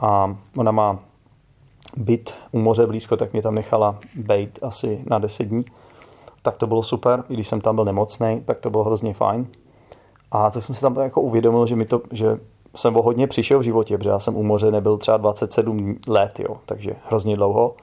a 0.00 0.36
ona 0.56 0.72
má 0.72 0.98
byt 1.96 2.34
u 2.52 2.58
moře 2.58 2.86
blízko, 2.86 3.16
tak 3.16 3.32
mě 3.32 3.42
tam 3.42 3.54
nechala 3.54 3.98
být 4.14 4.58
asi 4.62 5.04
na 5.06 5.18
10 5.18 5.44
dní. 5.44 5.64
Tak 6.42 6.56
to 6.56 6.66
bylo 6.66 6.82
super, 6.82 7.24
i 7.28 7.34
když 7.34 7.48
jsem 7.48 7.60
tam 7.60 7.74
byl 7.74 7.84
nemocný, 7.84 8.42
tak 8.44 8.58
to 8.58 8.70
bylo 8.70 8.84
hrozně 8.84 9.14
fajn. 9.14 9.46
A 10.30 10.50
to 10.50 10.60
jsem 10.60 10.74
si 10.74 10.80
tam 10.80 10.96
jako 10.96 11.20
uvědomil, 11.20 11.66
že, 11.66 11.76
mi 11.76 11.84
to, 11.84 12.02
že 12.12 12.38
jsem 12.76 12.96
o 12.96 13.02
hodně 13.02 13.26
přišel 13.26 13.58
v 13.58 13.62
životě, 13.62 13.98
protože 13.98 14.10
já 14.10 14.18
jsem 14.18 14.36
u 14.36 14.42
moře 14.42 14.70
nebyl 14.70 14.96
třeba 14.96 15.16
27 15.16 15.98
let, 16.06 16.40
jo, 16.40 16.56
takže 16.66 16.96
hrozně 17.06 17.36
dlouho. 17.36 17.74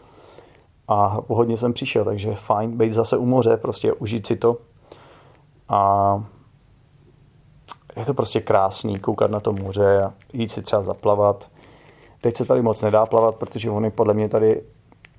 A 0.87 1.19
o 1.27 1.35
hodně 1.35 1.57
jsem 1.57 1.73
přišel, 1.73 2.05
takže 2.05 2.35
fajn 2.35 2.77
být 2.77 2.93
zase 2.93 3.17
u 3.17 3.25
moře, 3.25 3.57
prostě 3.57 3.93
užít 3.93 4.27
si 4.27 4.35
to. 4.35 4.57
A 5.69 6.23
je 7.95 8.05
to 8.05 8.13
prostě 8.13 8.41
krásný 8.41 8.99
koukat 8.99 9.31
na 9.31 9.39
to 9.39 9.53
moře 9.53 10.03
a 10.03 10.13
jít 10.33 10.51
si 10.51 10.61
třeba 10.61 10.81
zaplavat. 10.81 11.49
Teď 12.21 12.37
se 12.37 12.45
tady 12.45 12.61
moc 12.61 12.81
nedá 12.81 13.05
plavat, 13.05 13.35
protože 13.35 13.69
oni 13.69 13.91
podle 13.91 14.13
mě 14.13 14.29
tady 14.29 14.61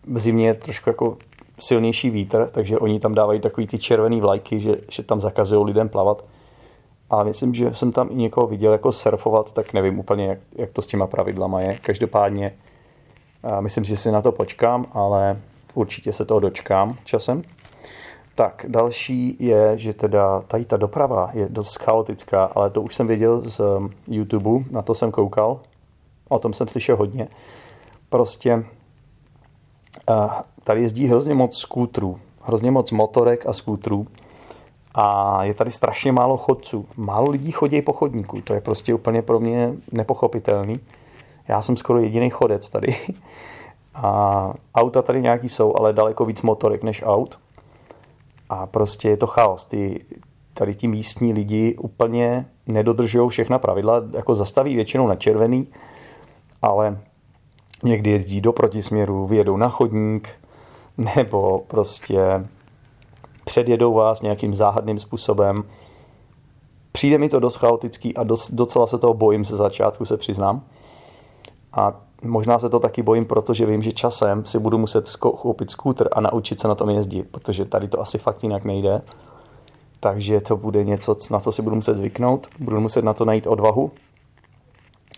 v 0.06 0.18
zimě 0.18 0.46
je 0.46 0.54
trošku 0.54 0.90
jako 0.90 1.16
silnější 1.58 2.10
vítr, 2.10 2.48
takže 2.52 2.78
oni 2.78 3.00
tam 3.00 3.14
dávají 3.14 3.40
takový 3.40 3.66
ty 3.66 3.78
červený 3.78 4.20
vlajky, 4.20 4.60
že, 4.60 4.76
že 4.90 5.02
tam 5.02 5.20
zakazují 5.20 5.66
lidem 5.66 5.88
plavat. 5.88 6.24
A 7.10 7.22
myslím, 7.22 7.54
že 7.54 7.74
jsem 7.74 7.92
tam 7.92 8.08
i 8.10 8.14
někoho 8.14 8.46
viděl 8.46 8.72
jako 8.72 8.92
surfovat, 8.92 9.52
tak 9.52 9.72
nevím 9.72 9.98
úplně, 9.98 10.26
jak, 10.26 10.38
jak 10.56 10.70
to 10.70 10.82
s 10.82 10.86
těma 10.86 11.06
pravidlama 11.06 11.60
je. 11.60 11.78
Každopádně 11.78 12.52
myslím 13.60 13.84
že 13.84 13.96
si 13.96 14.12
na 14.12 14.22
to 14.22 14.32
počkám, 14.32 14.86
ale 14.92 15.40
určitě 15.74 16.12
se 16.12 16.24
toho 16.24 16.40
dočkám 16.40 16.96
časem. 17.04 17.42
Tak, 18.34 18.66
další 18.68 19.36
je, 19.40 19.78
že 19.78 19.94
teda 19.94 20.40
tady 20.40 20.64
ta 20.64 20.76
doprava 20.76 21.30
je 21.32 21.48
dost 21.50 21.76
chaotická, 21.82 22.44
ale 22.44 22.70
to 22.70 22.82
už 22.82 22.94
jsem 22.94 23.06
věděl 23.06 23.40
z 23.40 23.60
YouTube, 24.10 24.64
na 24.70 24.82
to 24.82 24.94
jsem 24.94 25.10
koukal, 25.10 25.60
o 26.32 26.38
tom 26.38 26.52
jsem 26.52 26.68
slyšel 26.68 26.96
hodně. 26.96 27.28
Prostě 28.08 28.64
tady 30.64 30.82
jezdí 30.82 31.06
hrozně 31.06 31.34
moc 31.34 31.58
skútrů, 31.58 32.20
hrozně 32.42 32.70
moc 32.70 32.90
motorek 32.90 33.46
a 33.46 33.52
skútrů 33.52 34.06
a 34.94 35.44
je 35.44 35.54
tady 35.54 35.70
strašně 35.70 36.12
málo 36.12 36.36
chodců. 36.36 36.86
Málo 36.96 37.30
lidí 37.30 37.50
chodí 37.50 37.82
po 37.82 37.92
chodníku, 37.92 38.40
to 38.40 38.54
je 38.54 38.60
prostě 38.60 38.94
úplně 38.94 39.22
pro 39.22 39.40
mě 39.40 39.74
nepochopitelný. 39.92 40.80
Já 41.48 41.62
jsem 41.62 41.76
skoro 41.76 41.98
jediný 41.98 42.30
chodec 42.30 42.68
tady. 42.68 42.96
A 43.94 44.54
auta 44.74 45.02
tady 45.02 45.22
nějaký 45.22 45.48
jsou, 45.48 45.76
ale 45.76 45.92
daleko 45.92 46.24
víc 46.24 46.42
motorek 46.42 46.82
než 46.82 47.02
aut. 47.06 47.38
A 48.48 48.66
prostě 48.66 49.08
je 49.08 49.16
to 49.16 49.26
chaos. 49.26 49.64
Ty, 49.64 50.04
tady 50.54 50.74
ti 50.74 50.88
místní 50.88 51.32
lidi 51.32 51.76
úplně 51.76 52.46
nedodržují 52.66 53.28
všechna 53.30 53.58
pravidla, 53.58 54.02
jako 54.12 54.34
zastaví 54.34 54.74
většinou 54.74 55.06
na 55.06 55.16
červený, 55.16 55.68
ale 56.62 56.98
někdy 57.82 58.10
jezdí 58.10 58.40
do 58.40 58.52
protisměru, 58.52 59.26
vyjedou 59.26 59.56
na 59.56 59.68
chodník, 59.68 60.28
nebo 61.16 61.64
prostě 61.66 62.48
předjedou 63.44 63.94
vás 63.94 64.22
nějakým 64.22 64.54
záhadným 64.54 64.98
způsobem. 64.98 65.64
Přijde 66.92 67.18
mi 67.18 67.28
to 67.28 67.40
dost 67.40 67.56
chaotický 67.56 68.16
a 68.16 68.22
dost, 68.22 68.50
docela 68.50 68.86
se 68.86 68.98
toho 68.98 69.14
bojím 69.14 69.44
ze 69.44 69.56
začátku, 69.56 70.04
se 70.04 70.16
přiznám. 70.16 70.62
A 71.72 72.00
možná 72.22 72.58
se 72.58 72.68
to 72.68 72.80
taky 72.80 73.02
bojím, 73.02 73.24
protože 73.24 73.66
vím, 73.66 73.82
že 73.82 73.92
časem 73.92 74.46
si 74.46 74.58
budu 74.58 74.78
muset 74.78 75.10
koupit 75.16 75.70
skútr 75.70 76.08
a 76.12 76.20
naučit 76.20 76.60
se 76.60 76.68
na 76.68 76.74
tom 76.74 76.90
jezdit, 76.90 77.28
protože 77.30 77.64
tady 77.64 77.88
to 77.88 78.00
asi 78.00 78.18
fakt 78.18 78.42
jinak 78.42 78.64
nejde. 78.64 79.02
Takže 80.00 80.40
to 80.40 80.56
bude 80.56 80.84
něco, 80.84 81.16
na 81.30 81.40
co 81.40 81.52
si 81.52 81.62
budu 81.62 81.76
muset 81.76 81.94
zvyknout. 81.94 82.46
Budu 82.58 82.80
muset 82.80 83.04
na 83.04 83.14
to 83.14 83.24
najít 83.24 83.46
odvahu, 83.46 83.90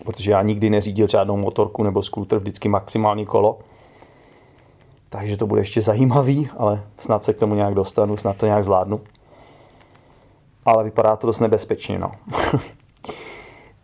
protože 0.04 0.30
já 0.30 0.42
nikdy 0.42 0.70
neřídil 0.70 1.08
žádnou 1.08 1.36
motorku 1.36 1.82
nebo 1.82 2.02
skútr, 2.02 2.38
vždycky 2.38 2.68
maximální 2.68 3.26
kolo. 3.26 3.58
Takže 5.08 5.36
to 5.36 5.46
bude 5.46 5.60
ještě 5.60 5.82
zajímavý, 5.82 6.48
ale 6.56 6.82
snad 6.98 7.24
se 7.24 7.32
k 7.32 7.38
tomu 7.38 7.54
nějak 7.54 7.74
dostanu, 7.74 8.16
snad 8.16 8.36
to 8.36 8.46
nějak 8.46 8.64
zvládnu. 8.64 9.00
Ale 10.64 10.84
vypadá 10.84 11.16
to 11.16 11.26
dost 11.26 11.40
nebezpečně, 11.40 11.98
no. 11.98 12.12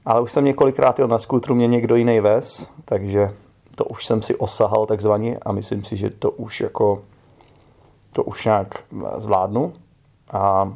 Ale 0.04 0.20
už 0.20 0.32
jsem 0.32 0.44
několikrát 0.44 0.98
jel 0.98 1.08
na 1.08 1.18
skútru, 1.18 1.54
mě 1.54 1.66
někdo 1.66 1.96
jiný 1.96 2.20
vez, 2.20 2.70
takže 2.84 3.34
to 3.76 3.84
už 3.84 4.06
jsem 4.06 4.22
si 4.22 4.36
osahal 4.36 4.86
takzvaně 4.86 5.38
a 5.42 5.52
myslím 5.52 5.84
si, 5.84 5.96
že 5.96 6.10
to 6.10 6.30
už 6.30 6.60
jako 6.60 7.02
to 8.12 8.24
už 8.24 8.44
nějak 8.44 8.84
zvládnu 9.16 9.72
a 10.32 10.72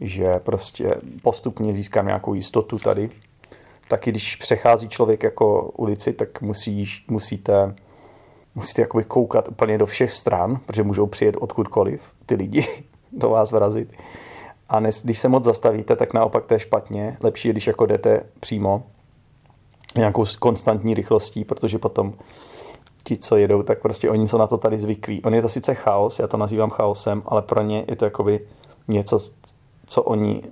že 0.00 0.38
prostě 0.38 0.94
postupně 1.22 1.72
získám 1.72 2.06
nějakou 2.06 2.34
jistotu 2.34 2.78
tady. 2.78 3.10
Taky 3.88 4.10
když 4.10 4.36
přechází 4.36 4.88
člověk 4.88 5.22
jako 5.22 5.62
ulici, 5.62 6.12
tak 6.12 6.42
musíš, 6.42 7.04
musíte, 7.08 7.74
musíte 8.54 8.82
jakoby 8.82 9.04
koukat 9.04 9.48
úplně 9.48 9.78
do 9.78 9.86
všech 9.86 10.12
stran, 10.12 10.60
protože 10.66 10.82
můžou 10.82 11.06
přijet 11.06 11.36
odkudkoliv 11.36 12.02
ty 12.26 12.34
lidi 12.34 12.68
do 13.12 13.30
vás 13.30 13.52
vrazit. 13.52 13.92
A 14.68 14.80
nes, 14.80 15.04
když 15.04 15.18
se 15.18 15.28
moc 15.28 15.44
zastavíte, 15.44 15.96
tak 15.96 16.14
naopak 16.14 16.46
to 16.46 16.54
je 16.54 16.60
špatně. 16.60 17.16
Lepší 17.20 17.48
je, 17.48 17.52
když 17.52 17.66
jako 17.66 17.86
jdete 17.86 18.22
přímo 18.40 18.82
nějakou 19.96 20.24
konstantní 20.38 20.94
rychlostí, 20.94 21.44
protože 21.44 21.78
potom 21.78 22.14
ti, 23.04 23.16
co 23.16 23.36
jedou, 23.36 23.62
tak 23.62 23.78
prostě 23.80 24.10
oni 24.10 24.28
jsou 24.28 24.38
na 24.38 24.46
to 24.46 24.58
tady 24.58 24.78
zvyklí. 24.78 25.22
On 25.22 25.34
je 25.34 25.42
to 25.42 25.48
sice 25.48 25.74
chaos, 25.74 26.18
já 26.18 26.26
to 26.26 26.36
nazývám 26.36 26.70
chaosem, 26.70 27.22
ale 27.26 27.42
pro 27.42 27.62
ně 27.62 27.84
je 27.88 27.96
to 27.96 28.04
jakoby 28.04 28.40
něco, 28.88 29.18
co 29.86 30.02
oni, 30.02 30.42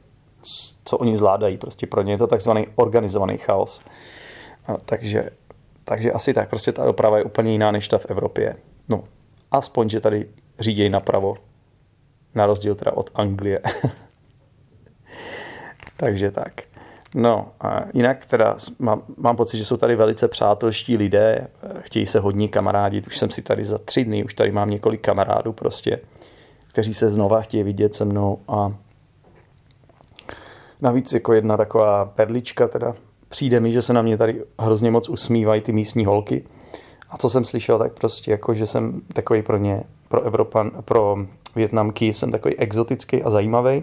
co 0.84 0.98
oni 0.98 1.18
zvládají. 1.18 1.58
Prostě 1.58 1.86
pro 1.86 2.02
ně 2.02 2.12
je 2.12 2.18
to 2.18 2.26
takzvaný 2.26 2.66
organizovaný 2.74 3.38
chaos. 3.38 3.82
A 4.66 4.76
takže, 4.84 5.30
takže 5.84 6.12
asi 6.12 6.34
tak, 6.34 6.48
prostě 6.48 6.72
ta 6.72 6.84
doprava 6.84 7.18
je 7.18 7.24
úplně 7.24 7.52
jiná, 7.52 7.70
než 7.70 7.88
ta 7.88 7.98
v 7.98 8.06
Evropě. 8.06 8.56
No, 8.88 9.04
aspoň, 9.50 9.88
že 9.88 10.00
tady 10.00 10.28
řídějí 10.58 10.90
napravo, 10.90 11.34
na 12.34 12.46
rozdíl 12.46 12.74
teda 12.74 12.92
od 12.92 13.10
Anglie. 13.14 13.60
Takže 15.96 16.30
tak. 16.30 16.62
No, 17.14 17.48
a 17.60 17.84
jinak 17.94 18.26
teda 18.26 18.56
mám, 18.78 19.02
mám 19.16 19.36
pocit, 19.36 19.58
že 19.58 19.64
jsou 19.64 19.76
tady 19.76 19.96
velice 19.96 20.28
přátelští 20.28 20.96
lidé, 20.96 21.48
chtějí 21.80 22.06
se 22.06 22.20
hodně 22.20 22.48
kamarádit, 22.48 23.06
už 23.06 23.18
jsem 23.18 23.30
si 23.30 23.42
tady 23.42 23.64
za 23.64 23.78
tři 23.78 24.04
dny, 24.04 24.24
už 24.24 24.34
tady 24.34 24.52
mám 24.52 24.70
několik 24.70 25.00
kamarádů 25.00 25.52
prostě, 25.52 26.00
kteří 26.68 26.94
se 26.94 27.10
znova 27.10 27.42
chtějí 27.42 27.62
vidět 27.62 27.94
se 27.94 28.04
mnou 28.04 28.38
a 28.48 28.72
navíc 30.80 31.12
jako 31.12 31.32
jedna 31.32 31.56
taková 31.56 32.04
perlička 32.04 32.68
teda, 32.68 32.94
přijde 33.28 33.60
mi, 33.60 33.72
že 33.72 33.82
se 33.82 33.92
na 33.92 34.02
mě 34.02 34.16
tady 34.16 34.42
hrozně 34.58 34.90
moc 34.90 35.08
usmívají 35.08 35.60
ty 35.60 35.72
místní 35.72 36.04
holky 36.04 36.44
a 37.10 37.18
co 37.18 37.30
jsem 37.30 37.44
slyšel, 37.44 37.78
tak 37.78 37.92
prostě 37.92 38.30
jako, 38.30 38.54
že 38.54 38.66
jsem 38.66 39.00
takový 39.12 39.42
pro 39.42 39.56
ně, 39.56 39.82
pro 40.08 40.22
Evropan, 40.22 40.70
pro 40.84 41.16
Větnamky 41.56 42.12
jsem 42.12 42.32
takový 42.32 42.56
exotický 42.56 43.22
a 43.22 43.30
zajímavý 43.30 43.82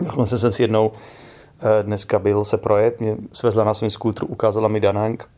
Dokonce 0.00 0.38
jsem 0.38 0.52
si 0.52 0.62
jednou 0.62 0.92
eh, 1.60 1.82
dneska 1.82 2.18
byl 2.18 2.44
se 2.44 2.58
projet, 2.58 3.00
mě 3.00 3.16
svezla 3.32 3.64
na 3.64 3.74
svém 3.74 3.90
skútru, 3.90 4.26
ukázala 4.26 4.68
mi 4.68 4.80
Danang 4.80 5.28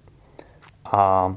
a 0.84 1.34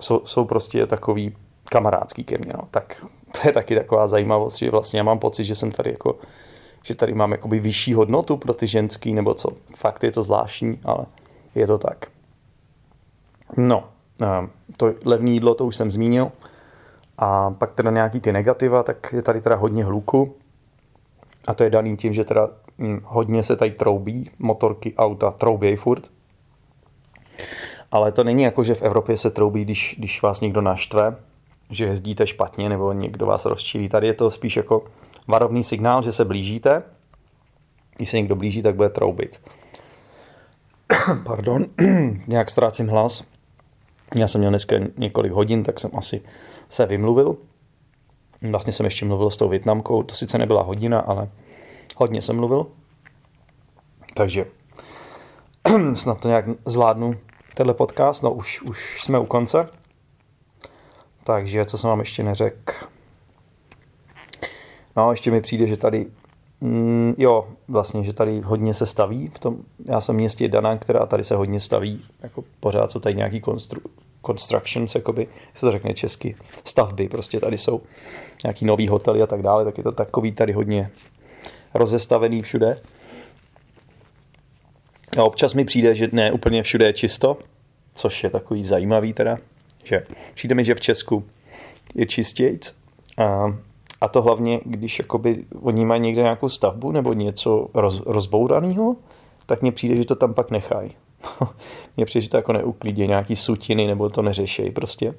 jsou, 0.00 0.22
jsou 0.24 0.44
prostě 0.44 0.86
takový 0.86 1.36
kamarádský 1.64 2.24
ke 2.24 2.38
mně. 2.38 2.52
No. 2.54 2.68
Tak 2.70 3.04
to 3.32 3.48
je 3.48 3.52
taky 3.52 3.74
taková 3.74 4.06
zajímavost, 4.06 4.56
že 4.56 4.70
vlastně 4.70 4.98
já 4.98 5.04
mám 5.04 5.18
pocit, 5.18 5.44
že 5.44 5.54
jsem 5.54 5.72
tady 5.72 5.90
jako 5.90 6.18
že 6.84 6.94
tady 6.94 7.14
mám 7.14 7.32
jakoby 7.32 7.60
vyšší 7.60 7.94
hodnotu 7.94 8.36
pro 8.36 8.54
ty 8.54 8.66
ženský, 8.66 9.12
nebo 9.12 9.34
co. 9.34 9.48
Fakt 9.76 10.04
je 10.04 10.12
to 10.12 10.22
zvláštní, 10.22 10.80
ale 10.84 11.06
je 11.54 11.66
to 11.66 11.78
tak. 11.78 12.06
No, 13.56 13.84
eh, 14.22 14.48
to 14.76 14.94
levné 15.04 15.30
jídlo, 15.30 15.54
to 15.54 15.66
už 15.66 15.76
jsem 15.76 15.90
zmínil. 15.90 16.32
A 17.18 17.50
pak 17.50 17.72
teda 17.74 17.90
nějaký 17.90 18.20
ty 18.20 18.32
negativa, 18.32 18.82
tak 18.82 19.12
je 19.12 19.22
tady 19.22 19.40
teda 19.40 19.56
hodně 19.56 19.84
hluku 19.84 20.36
A 21.46 21.54
to 21.54 21.64
je 21.64 21.70
daný 21.70 21.96
tím, 21.96 22.12
že 22.12 22.24
teda 22.24 22.48
hm, 22.78 23.00
hodně 23.04 23.42
se 23.42 23.56
tady 23.56 23.70
troubí, 23.70 24.30
motorky, 24.38 24.94
auta 24.96 25.30
troubějí 25.30 25.76
furt. 25.76 26.10
Ale 27.92 28.12
to 28.12 28.24
není 28.24 28.42
jako, 28.42 28.64
že 28.64 28.74
v 28.74 28.82
Evropě 28.82 29.16
se 29.16 29.30
troubí, 29.30 29.64
když, 29.64 29.94
když 29.98 30.22
vás 30.22 30.40
někdo 30.40 30.60
naštve, 30.60 31.16
že 31.70 31.84
jezdíte 31.84 32.26
špatně 32.26 32.68
nebo 32.68 32.92
někdo 32.92 33.26
vás 33.26 33.44
rozčílí. 33.44 33.88
Tady 33.88 34.06
je 34.06 34.14
to 34.14 34.30
spíš 34.30 34.56
jako 34.56 34.84
varovný 35.26 35.64
signál, 35.64 36.02
že 36.02 36.12
se 36.12 36.24
blížíte. 36.24 36.82
Když 37.96 38.10
se 38.10 38.16
někdo 38.16 38.36
blíží, 38.36 38.62
tak 38.62 38.74
bude 38.74 38.88
troubit. 38.88 39.40
Pardon, 41.24 41.66
nějak 42.26 42.50
ztrácím 42.50 42.88
hlas. 42.88 43.24
Já 44.14 44.28
jsem 44.28 44.38
měl 44.38 44.50
dneska 44.50 44.76
několik 44.96 45.32
hodin, 45.32 45.64
tak 45.64 45.80
jsem 45.80 45.90
asi 45.94 46.22
se 46.68 46.86
vymluvil. 46.86 47.36
Vlastně 48.50 48.72
jsem 48.72 48.86
ještě 48.86 49.04
mluvil 49.04 49.30
s 49.30 49.36
tou 49.36 49.48
Větnamkou, 49.48 50.02
to 50.02 50.14
sice 50.14 50.38
nebyla 50.38 50.62
hodina, 50.62 51.00
ale 51.00 51.28
hodně 51.96 52.22
jsem 52.22 52.36
mluvil. 52.36 52.66
Takže 54.14 54.46
snad 55.94 56.20
to 56.20 56.28
nějak 56.28 56.44
zvládnu, 56.64 57.14
tenhle 57.54 57.74
podcast, 57.74 58.22
no 58.22 58.32
už, 58.32 58.62
už 58.62 59.02
jsme 59.02 59.18
u 59.18 59.26
konce. 59.26 59.68
Takže 61.24 61.64
co 61.64 61.78
jsem 61.78 61.90
vám 61.90 61.98
ještě 61.98 62.22
neřekl? 62.22 62.93
No, 64.96 65.10
ještě 65.10 65.30
mi 65.30 65.40
přijde, 65.40 65.66
že 65.66 65.76
tady, 65.76 66.06
mm, 66.60 67.14
jo, 67.18 67.48
vlastně, 67.68 68.04
že 68.04 68.12
tady 68.12 68.40
hodně 68.40 68.74
se 68.74 68.86
staví. 68.86 69.30
V 69.34 69.38
tom, 69.38 69.56
já 69.84 70.00
jsem 70.00 70.16
městě 70.16 70.48
Dana, 70.48 70.78
která 70.78 71.06
tady 71.06 71.24
se 71.24 71.36
hodně 71.36 71.60
staví. 71.60 72.04
Jako 72.22 72.44
pořád 72.60 72.90
jsou 72.90 73.00
tady 73.00 73.14
nějaký 73.14 73.40
konstru, 73.40 73.80
constructions, 74.26 74.94
jakoby, 74.94 75.28
jak 75.46 75.58
se 75.58 75.66
to 75.66 75.72
řekne 75.72 75.94
česky, 75.94 76.36
stavby, 76.64 77.08
prostě 77.08 77.40
tady 77.40 77.58
jsou 77.58 77.82
nějaký 78.44 78.64
nový 78.64 78.88
hotely 78.88 79.22
a 79.22 79.26
tak 79.26 79.42
dále, 79.42 79.64
tak 79.64 79.78
je 79.78 79.84
to 79.84 79.92
takový 79.92 80.32
tady 80.32 80.52
hodně 80.52 80.90
rozestavený 81.74 82.42
všude. 82.42 82.80
A 85.18 85.24
občas 85.24 85.54
mi 85.54 85.64
přijde, 85.64 85.94
že 85.94 86.08
ne 86.12 86.32
úplně 86.32 86.62
všude 86.62 86.86
je 86.86 86.92
čisto, 86.92 87.38
což 87.94 88.24
je 88.24 88.30
takový 88.30 88.64
zajímavý 88.64 89.12
teda, 89.12 89.38
že 89.84 90.06
přijde 90.34 90.54
mi, 90.54 90.64
že 90.64 90.74
v 90.74 90.80
Česku 90.80 91.24
je 91.94 92.06
čistějc. 92.06 92.74
A, 93.18 93.56
a 94.04 94.08
to 94.08 94.22
hlavně, 94.22 94.60
když 94.64 94.98
jakoby 94.98 95.44
oni 95.62 95.84
mají 95.84 96.00
někde 96.00 96.22
nějakou 96.22 96.48
stavbu 96.48 96.92
nebo 96.92 97.12
něco 97.12 97.68
roz, 97.74 98.02
rozbouraného, 98.06 98.96
tak 99.46 99.62
mně 99.62 99.72
přijde, 99.72 99.96
že 99.96 100.04
to 100.04 100.14
tam 100.14 100.34
pak 100.34 100.50
nechají. 100.50 100.90
mně 101.96 102.06
přijde, 102.06 102.22
že 102.22 102.30
to 102.30 102.36
jako 102.36 102.52
neuklidí 102.52 103.06
nějaký 103.06 103.36
sutiny 103.36 103.86
nebo 103.86 104.08
to 104.08 104.22
neřešejí 104.22 104.70
prostě. 104.70 105.14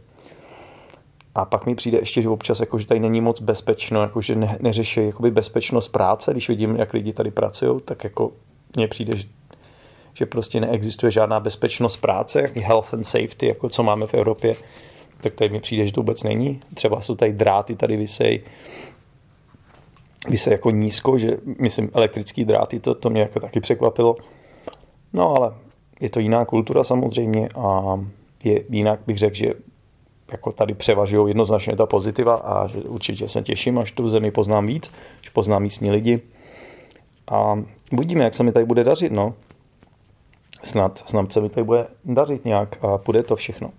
A 1.36 1.46
pak 1.46 1.66
mi 1.66 1.76
přijde 1.76 1.98
ještě, 1.98 2.22
že 2.22 2.30
občas, 2.30 2.60
jako, 2.60 2.80
že 2.80 2.88
tady 2.88 3.00
není 3.00 3.22
moc 3.22 3.42
bezpečno, 3.42 4.02
jako, 4.02 4.22
že 4.22 4.36
ne, 4.36 4.58
neřeší 4.62 5.06
jakoby 5.06 5.32
bezpečnost 5.32 5.88
práce. 5.88 6.32
Když 6.32 6.50
vidím, 6.50 6.76
jak 6.76 6.94
lidi 6.94 7.14
tady 7.14 7.32
pracují, 7.32 7.82
tak 7.86 8.04
jako 8.04 8.32
mně 8.76 8.88
přijde, 8.88 9.16
že, 9.16 9.28
že 10.14 10.26
prostě 10.26 10.60
neexistuje 10.60 11.12
žádná 11.12 11.40
bezpečnost 11.40 11.98
práce, 11.98 12.42
jaký 12.42 12.60
health 12.60 12.94
and 12.94 13.04
safety, 13.04 13.48
jako 13.48 13.70
co 13.70 13.84
máme 13.84 14.08
v 14.08 14.14
Evropě, 14.14 14.54
tak 15.26 15.34
tady 15.34 15.50
mi 15.50 15.60
přijde, 15.60 15.86
že 15.88 15.94
to 15.94 16.02
vůbec 16.02 16.24
není. 16.24 16.62
Třeba 16.74 17.02
jsou 17.02 17.16
tady 17.16 17.34
dráty, 17.34 17.76
tady 17.76 17.98
vysej, 17.98 18.44
vysej 20.30 20.52
jako 20.52 20.70
nízko, 20.70 21.18
že 21.18 21.38
myslím 21.60 21.90
elektrický 21.94 22.46
dráty, 22.46 22.80
to, 22.80 22.96
to 22.96 23.10
mě 23.10 23.22
jako 23.22 23.40
taky 23.40 23.60
překvapilo. 23.60 24.18
No 25.14 25.36
ale 25.36 25.54
je 26.00 26.10
to 26.10 26.20
jiná 26.20 26.46
kultura 26.46 26.84
samozřejmě 26.84 27.50
a 27.56 28.00
je 28.44 28.64
jinak 28.70 29.00
bych 29.08 29.18
řekl, 29.18 29.36
že 29.36 29.54
jako 30.32 30.52
tady 30.52 30.74
převažují 30.74 31.30
jednoznačně 31.30 31.76
ta 31.76 31.86
pozitiva 31.86 32.36
a 32.36 32.68
že 32.68 32.82
určitě 32.82 33.30
se 33.30 33.42
těším, 33.42 33.78
až 33.78 33.92
tu 33.92 34.10
zemi 34.10 34.32
poznám 34.32 34.68
víc, 34.68 34.92
že 35.22 35.30
poznám 35.34 35.62
místní 35.62 35.92
lidi. 35.92 36.22
A 37.28 37.60
uvidíme, 37.92 38.24
jak 38.24 38.34
se 38.34 38.44
mi 38.44 38.52
tady 38.52 38.66
bude 38.66 38.84
dařit, 38.84 39.12
no. 39.12 39.34
Snad, 40.64 40.98
snad 40.98 41.32
se 41.32 41.42
mi 41.42 41.50
tady 41.50 41.64
bude 41.64 41.88
dařit 42.06 42.46
nějak 42.46 42.78
a 42.84 42.98
půjde 42.98 43.24
to 43.24 43.36
všechno. 43.36 43.72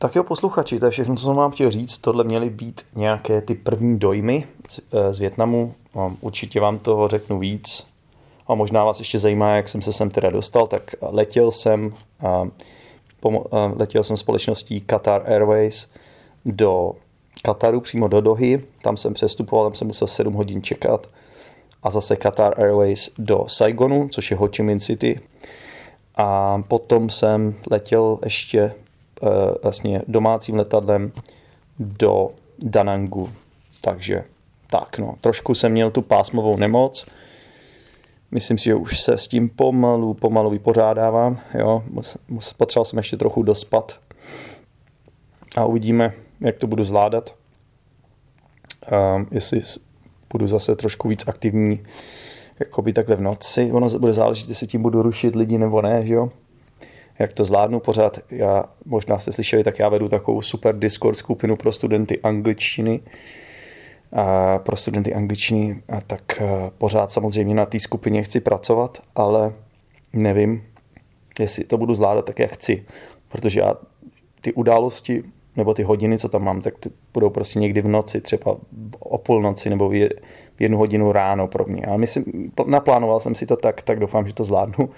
Tak 0.00 0.14
jo, 0.14 0.24
posluchači, 0.24 0.78
to 0.78 0.84
je 0.84 0.90
všechno, 0.90 1.16
co 1.16 1.24
jsem 1.24 1.34
vám 1.34 1.50
chtěl 1.50 1.70
říct. 1.70 1.98
Tohle 1.98 2.24
měly 2.24 2.50
být 2.50 2.82
nějaké 2.96 3.40
ty 3.40 3.54
první 3.54 3.98
dojmy 3.98 4.46
z, 4.68 4.80
eh, 4.92 5.12
z 5.12 5.18
Větnamu. 5.18 5.74
Určitě 6.20 6.60
vám 6.60 6.78
toho 6.78 7.08
řeknu 7.08 7.38
víc. 7.38 7.86
A 8.46 8.54
možná 8.54 8.84
vás 8.84 8.98
ještě 8.98 9.18
zajímá, 9.18 9.56
jak 9.56 9.68
jsem 9.68 9.82
se 9.82 9.92
sem 9.92 10.10
teda 10.10 10.30
dostal, 10.30 10.66
tak 10.66 10.94
letěl 11.00 11.50
jsem, 11.50 11.92
letěl 13.76 14.04
jsem 14.04 14.16
společností 14.16 14.80
Qatar 14.80 15.22
Airways 15.32 15.90
do 16.44 16.92
Kataru, 17.42 17.80
přímo 17.80 18.08
do 18.08 18.20
Dohy. 18.20 18.64
Tam 18.82 18.96
jsem 18.96 19.14
přestupoval, 19.14 19.64
tam 19.64 19.74
jsem 19.74 19.86
musel 19.86 20.08
7 20.08 20.34
hodin 20.34 20.62
čekat. 20.62 21.06
A 21.82 21.90
zase 21.90 22.16
Qatar 22.16 22.60
Airways 22.60 23.10
do 23.18 23.44
Saigonu, 23.48 24.08
což 24.08 24.30
je 24.30 24.36
Ho 24.36 24.48
Chi 24.56 24.62
Minh 24.62 24.82
City. 24.82 25.20
A 26.16 26.62
potom 26.68 27.10
jsem 27.10 27.54
letěl 27.70 28.18
ještě 28.24 28.74
vlastně 29.62 30.02
domácím 30.08 30.56
letadlem 30.56 31.12
do 31.78 32.30
Danangu. 32.58 33.30
Takže 33.80 34.24
tak 34.70 34.98
no, 34.98 35.14
trošku 35.20 35.54
jsem 35.54 35.72
měl 35.72 35.90
tu 35.90 36.02
pásmovou 36.02 36.56
nemoc, 36.56 37.06
Myslím 38.30 38.58
si, 38.58 38.64
že 38.64 38.74
už 38.74 39.00
se 39.00 39.18
s 39.18 39.28
tím 39.28 39.48
pomalu, 39.48 40.14
pomalu 40.14 40.50
vypořádávám. 40.50 41.40
Jo. 41.54 41.84
Potřeboval 42.56 42.84
jsem 42.84 42.96
ještě 42.96 43.16
trochu 43.16 43.42
dospat. 43.42 44.00
A 45.56 45.64
uvidíme, 45.64 46.12
jak 46.40 46.56
to 46.56 46.66
budu 46.66 46.84
zvládat. 46.84 47.34
Um, 49.16 49.28
jestli 49.30 49.62
budu 50.32 50.46
zase 50.46 50.76
trošku 50.76 51.08
víc 51.08 51.28
aktivní, 51.28 51.86
jako 52.60 52.82
by 52.82 52.92
takhle 52.92 53.16
v 53.16 53.20
noci. 53.20 53.72
Ono 53.72 53.98
bude 53.98 54.12
záležet, 54.12 54.48
jestli 54.48 54.66
tím 54.66 54.82
budu 54.82 55.02
rušit 55.02 55.36
lidi 55.36 55.58
nebo 55.58 55.82
ne, 55.82 56.06
že 56.06 56.14
jo. 56.14 56.30
Jak 57.18 57.32
to 57.32 57.44
zvládnu 57.44 57.80
pořád. 57.80 58.18
Já, 58.30 58.64
možná 58.84 59.18
jste 59.18 59.32
slyšeli, 59.32 59.64
tak 59.64 59.78
já 59.78 59.88
vedu 59.88 60.08
takovou 60.08 60.42
super 60.42 60.78
Discord 60.78 61.16
skupinu 61.18 61.56
pro 61.56 61.72
studenty 61.72 62.20
angličtiny, 62.20 63.00
a 64.12 64.58
pro 64.58 64.76
studenty 64.76 65.14
angličtiny, 65.14 65.82
a 65.88 66.00
tak 66.00 66.42
pořád 66.78 67.12
samozřejmě 67.12 67.54
na 67.54 67.66
té 67.66 67.78
skupině 67.78 68.22
chci 68.22 68.40
pracovat, 68.40 69.02
ale 69.14 69.52
nevím, 70.12 70.64
jestli 71.40 71.64
to 71.64 71.78
budu 71.78 71.94
zvládat 71.94 72.24
tak, 72.24 72.38
jak 72.38 72.50
chci, 72.50 72.86
protože 73.28 73.60
já 73.60 73.74
ty 74.40 74.52
události 74.52 75.22
nebo 75.56 75.74
ty 75.74 75.82
hodiny, 75.82 76.18
co 76.18 76.28
tam 76.28 76.44
mám, 76.44 76.60
tak 76.60 76.78
ty 76.78 76.90
budou 77.14 77.30
prostě 77.30 77.58
někdy 77.58 77.80
v 77.80 77.88
noci, 77.88 78.20
třeba 78.20 78.56
o 78.98 79.18
půlnoci 79.18 79.70
nebo 79.70 79.88
v 79.88 80.08
jednu 80.58 80.78
hodinu 80.78 81.12
ráno 81.12 81.48
pro 81.48 81.64
mě. 81.64 81.86
Ale 81.86 81.98
myslím, 81.98 82.52
naplánoval 82.66 83.20
jsem 83.20 83.34
si 83.34 83.46
to 83.46 83.56
tak, 83.56 83.82
tak 83.82 83.98
doufám, 83.98 84.26
že 84.26 84.34
to 84.34 84.44
zvládnu. 84.44 84.90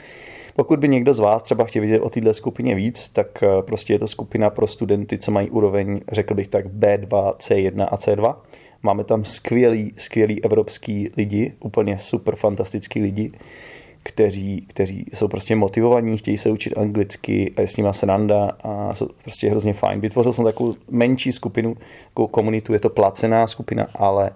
Pokud 0.56 0.78
by 0.78 0.88
někdo 0.88 1.14
z 1.14 1.18
vás 1.18 1.42
třeba 1.42 1.64
chtěl 1.64 1.82
vidět 1.82 2.00
o 2.00 2.10
této 2.10 2.34
skupině 2.34 2.74
víc, 2.74 3.08
tak 3.08 3.44
prostě 3.60 3.92
je 3.92 3.98
to 3.98 4.08
skupina 4.08 4.50
pro 4.50 4.66
studenty, 4.66 5.18
co 5.18 5.30
mají 5.30 5.50
úroveň, 5.50 6.00
řekl 6.12 6.34
bych 6.34 6.48
tak, 6.48 6.66
B2, 6.66 7.34
C1 7.36 7.88
a 7.90 7.96
C2 7.96 8.34
Máme 8.82 9.04
tam 9.04 9.24
skvělý, 9.24 9.94
skvělý 9.96 10.44
evropský 10.44 11.10
lidi, 11.16 11.54
úplně 11.60 11.98
super 11.98 12.36
fantastický 12.36 13.02
lidi, 13.02 13.32
kteří, 14.02 14.66
kteří 14.68 15.06
jsou 15.14 15.28
prostě 15.28 15.56
motivovaní, 15.56 16.18
chtějí 16.18 16.38
se 16.38 16.50
učit 16.50 16.78
anglicky 16.78 17.52
a 17.56 17.60
je 17.60 17.66
s 17.66 17.76
nima 17.76 17.92
sranda 17.92 18.56
a 18.62 18.94
jsou 18.94 19.08
prostě 19.22 19.50
hrozně 19.50 19.72
fajn. 19.72 20.00
Vytvořil 20.00 20.32
jsem 20.32 20.44
takovou 20.44 20.74
menší 20.90 21.32
skupinu, 21.32 21.76
takovou 22.08 22.28
komunitu, 22.28 22.72
je 22.72 22.80
to 22.80 22.90
placená 22.90 23.46
skupina, 23.46 23.86
ale 23.94 24.30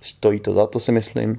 stojí 0.00 0.40
to 0.40 0.52
za 0.52 0.66
to 0.66 0.80
si 0.80 0.92
myslím. 0.92 1.38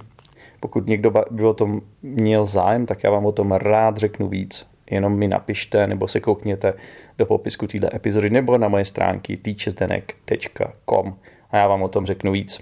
Pokud 0.66 0.88
někdo 0.88 1.12
by 1.32 1.44
o 1.44 1.54
tom 1.54 1.82
měl 2.02 2.46
zájem, 2.46 2.86
tak 2.86 3.04
já 3.04 3.12
vám 3.12 3.26
o 3.26 3.32
tom 3.32 3.52
rád 3.52 3.98
řeknu 3.98 4.28
víc. 4.28 4.66
Jenom 4.92 5.18
mi 5.18 5.28
napište 5.28 5.88
nebo 5.88 6.08
se 6.08 6.20
koukněte 6.20 6.74
do 7.18 7.26
popisku 7.26 7.68
této 7.68 7.96
epizody 7.96 8.30
nebo 8.30 8.58
na 8.58 8.68
moje 8.68 8.86
stránky 8.86 9.38
teachesdenek.com 9.38 11.16
a 11.52 11.58
já 11.58 11.68
vám 11.68 11.84
o 11.84 11.88
tom 11.88 12.06
řeknu 12.06 12.32
víc. 12.32 12.62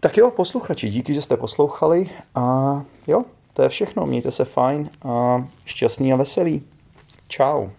Tak 0.00 0.16
jo, 0.16 0.30
posluchači, 0.30 0.88
díky, 0.90 1.14
že 1.14 1.22
jste 1.22 1.36
poslouchali 1.36 2.08
a 2.34 2.82
jo, 3.06 3.24
to 3.52 3.62
je 3.62 3.68
všechno. 3.68 4.06
Mějte 4.06 4.30
se 4.30 4.44
fajn 4.44 4.90
a 5.02 5.44
šťastný 5.64 6.12
a 6.12 6.16
veselý. 6.16 6.62
Ciao. 7.28 7.70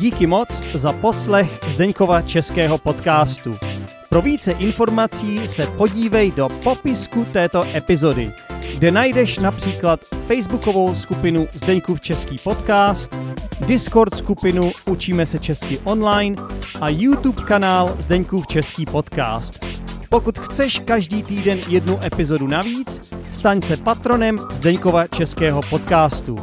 Díky 0.00 0.26
moc 0.26 0.62
za 0.74 0.92
poslech 0.92 1.60
Zdeňkova 1.68 2.22
českého 2.22 2.78
podcastu. 2.78 3.69
Pro 4.10 4.22
více 4.22 4.52
informací 4.52 5.48
se 5.48 5.66
podívej 5.66 6.30
do 6.30 6.48
popisku 6.48 7.26
této 7.32 7.64
epizody, 7.74 8.32
kde 8.74 8.90
najdeš 8.90 9.38
například 9.38 10.00
facebookovou 10.26 10.94
skupinu 10.94 11.46
Zdeňkův 11.52 12.00
český 12.00 12.38
podcast, 12.38 13.16
Discord 13.60 14.14
skupinu 14.14 14.72
Učíme 14.86 15.26
se 15.26 15.38
česky 15.38 15.78
online 15.84 16.36
a 16.80 16.88
YouTube 16.88 17.42
kanál 17.42 17.96
Zdeňkův 17.98 18.46
český 18.46 18.86
podcast. 18.86 19.66
Pokud 20.08 20.38
chceš 20.38 20.78
každý 20.78 21.22
týden 21.22 21.58
jednu 21.68 22.04
epizodu 22.04 22.46
navíc, 22.46 23.10
staň 23.32 23.62
se 23.62 23.76
patronem 23.76 24.38
Zdeňkova 24.50 25.06
českého 25.06 25.60
podcastu. 25.70 26.36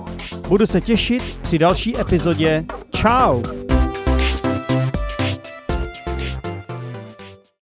Budu 0.48 0.66
se 0.66 0.82
těšit 0.82 1.40
při 1.42 1.58
další 1.58 2.00
epizodě. 2.00 2.66
Ciao! 2.96 3.67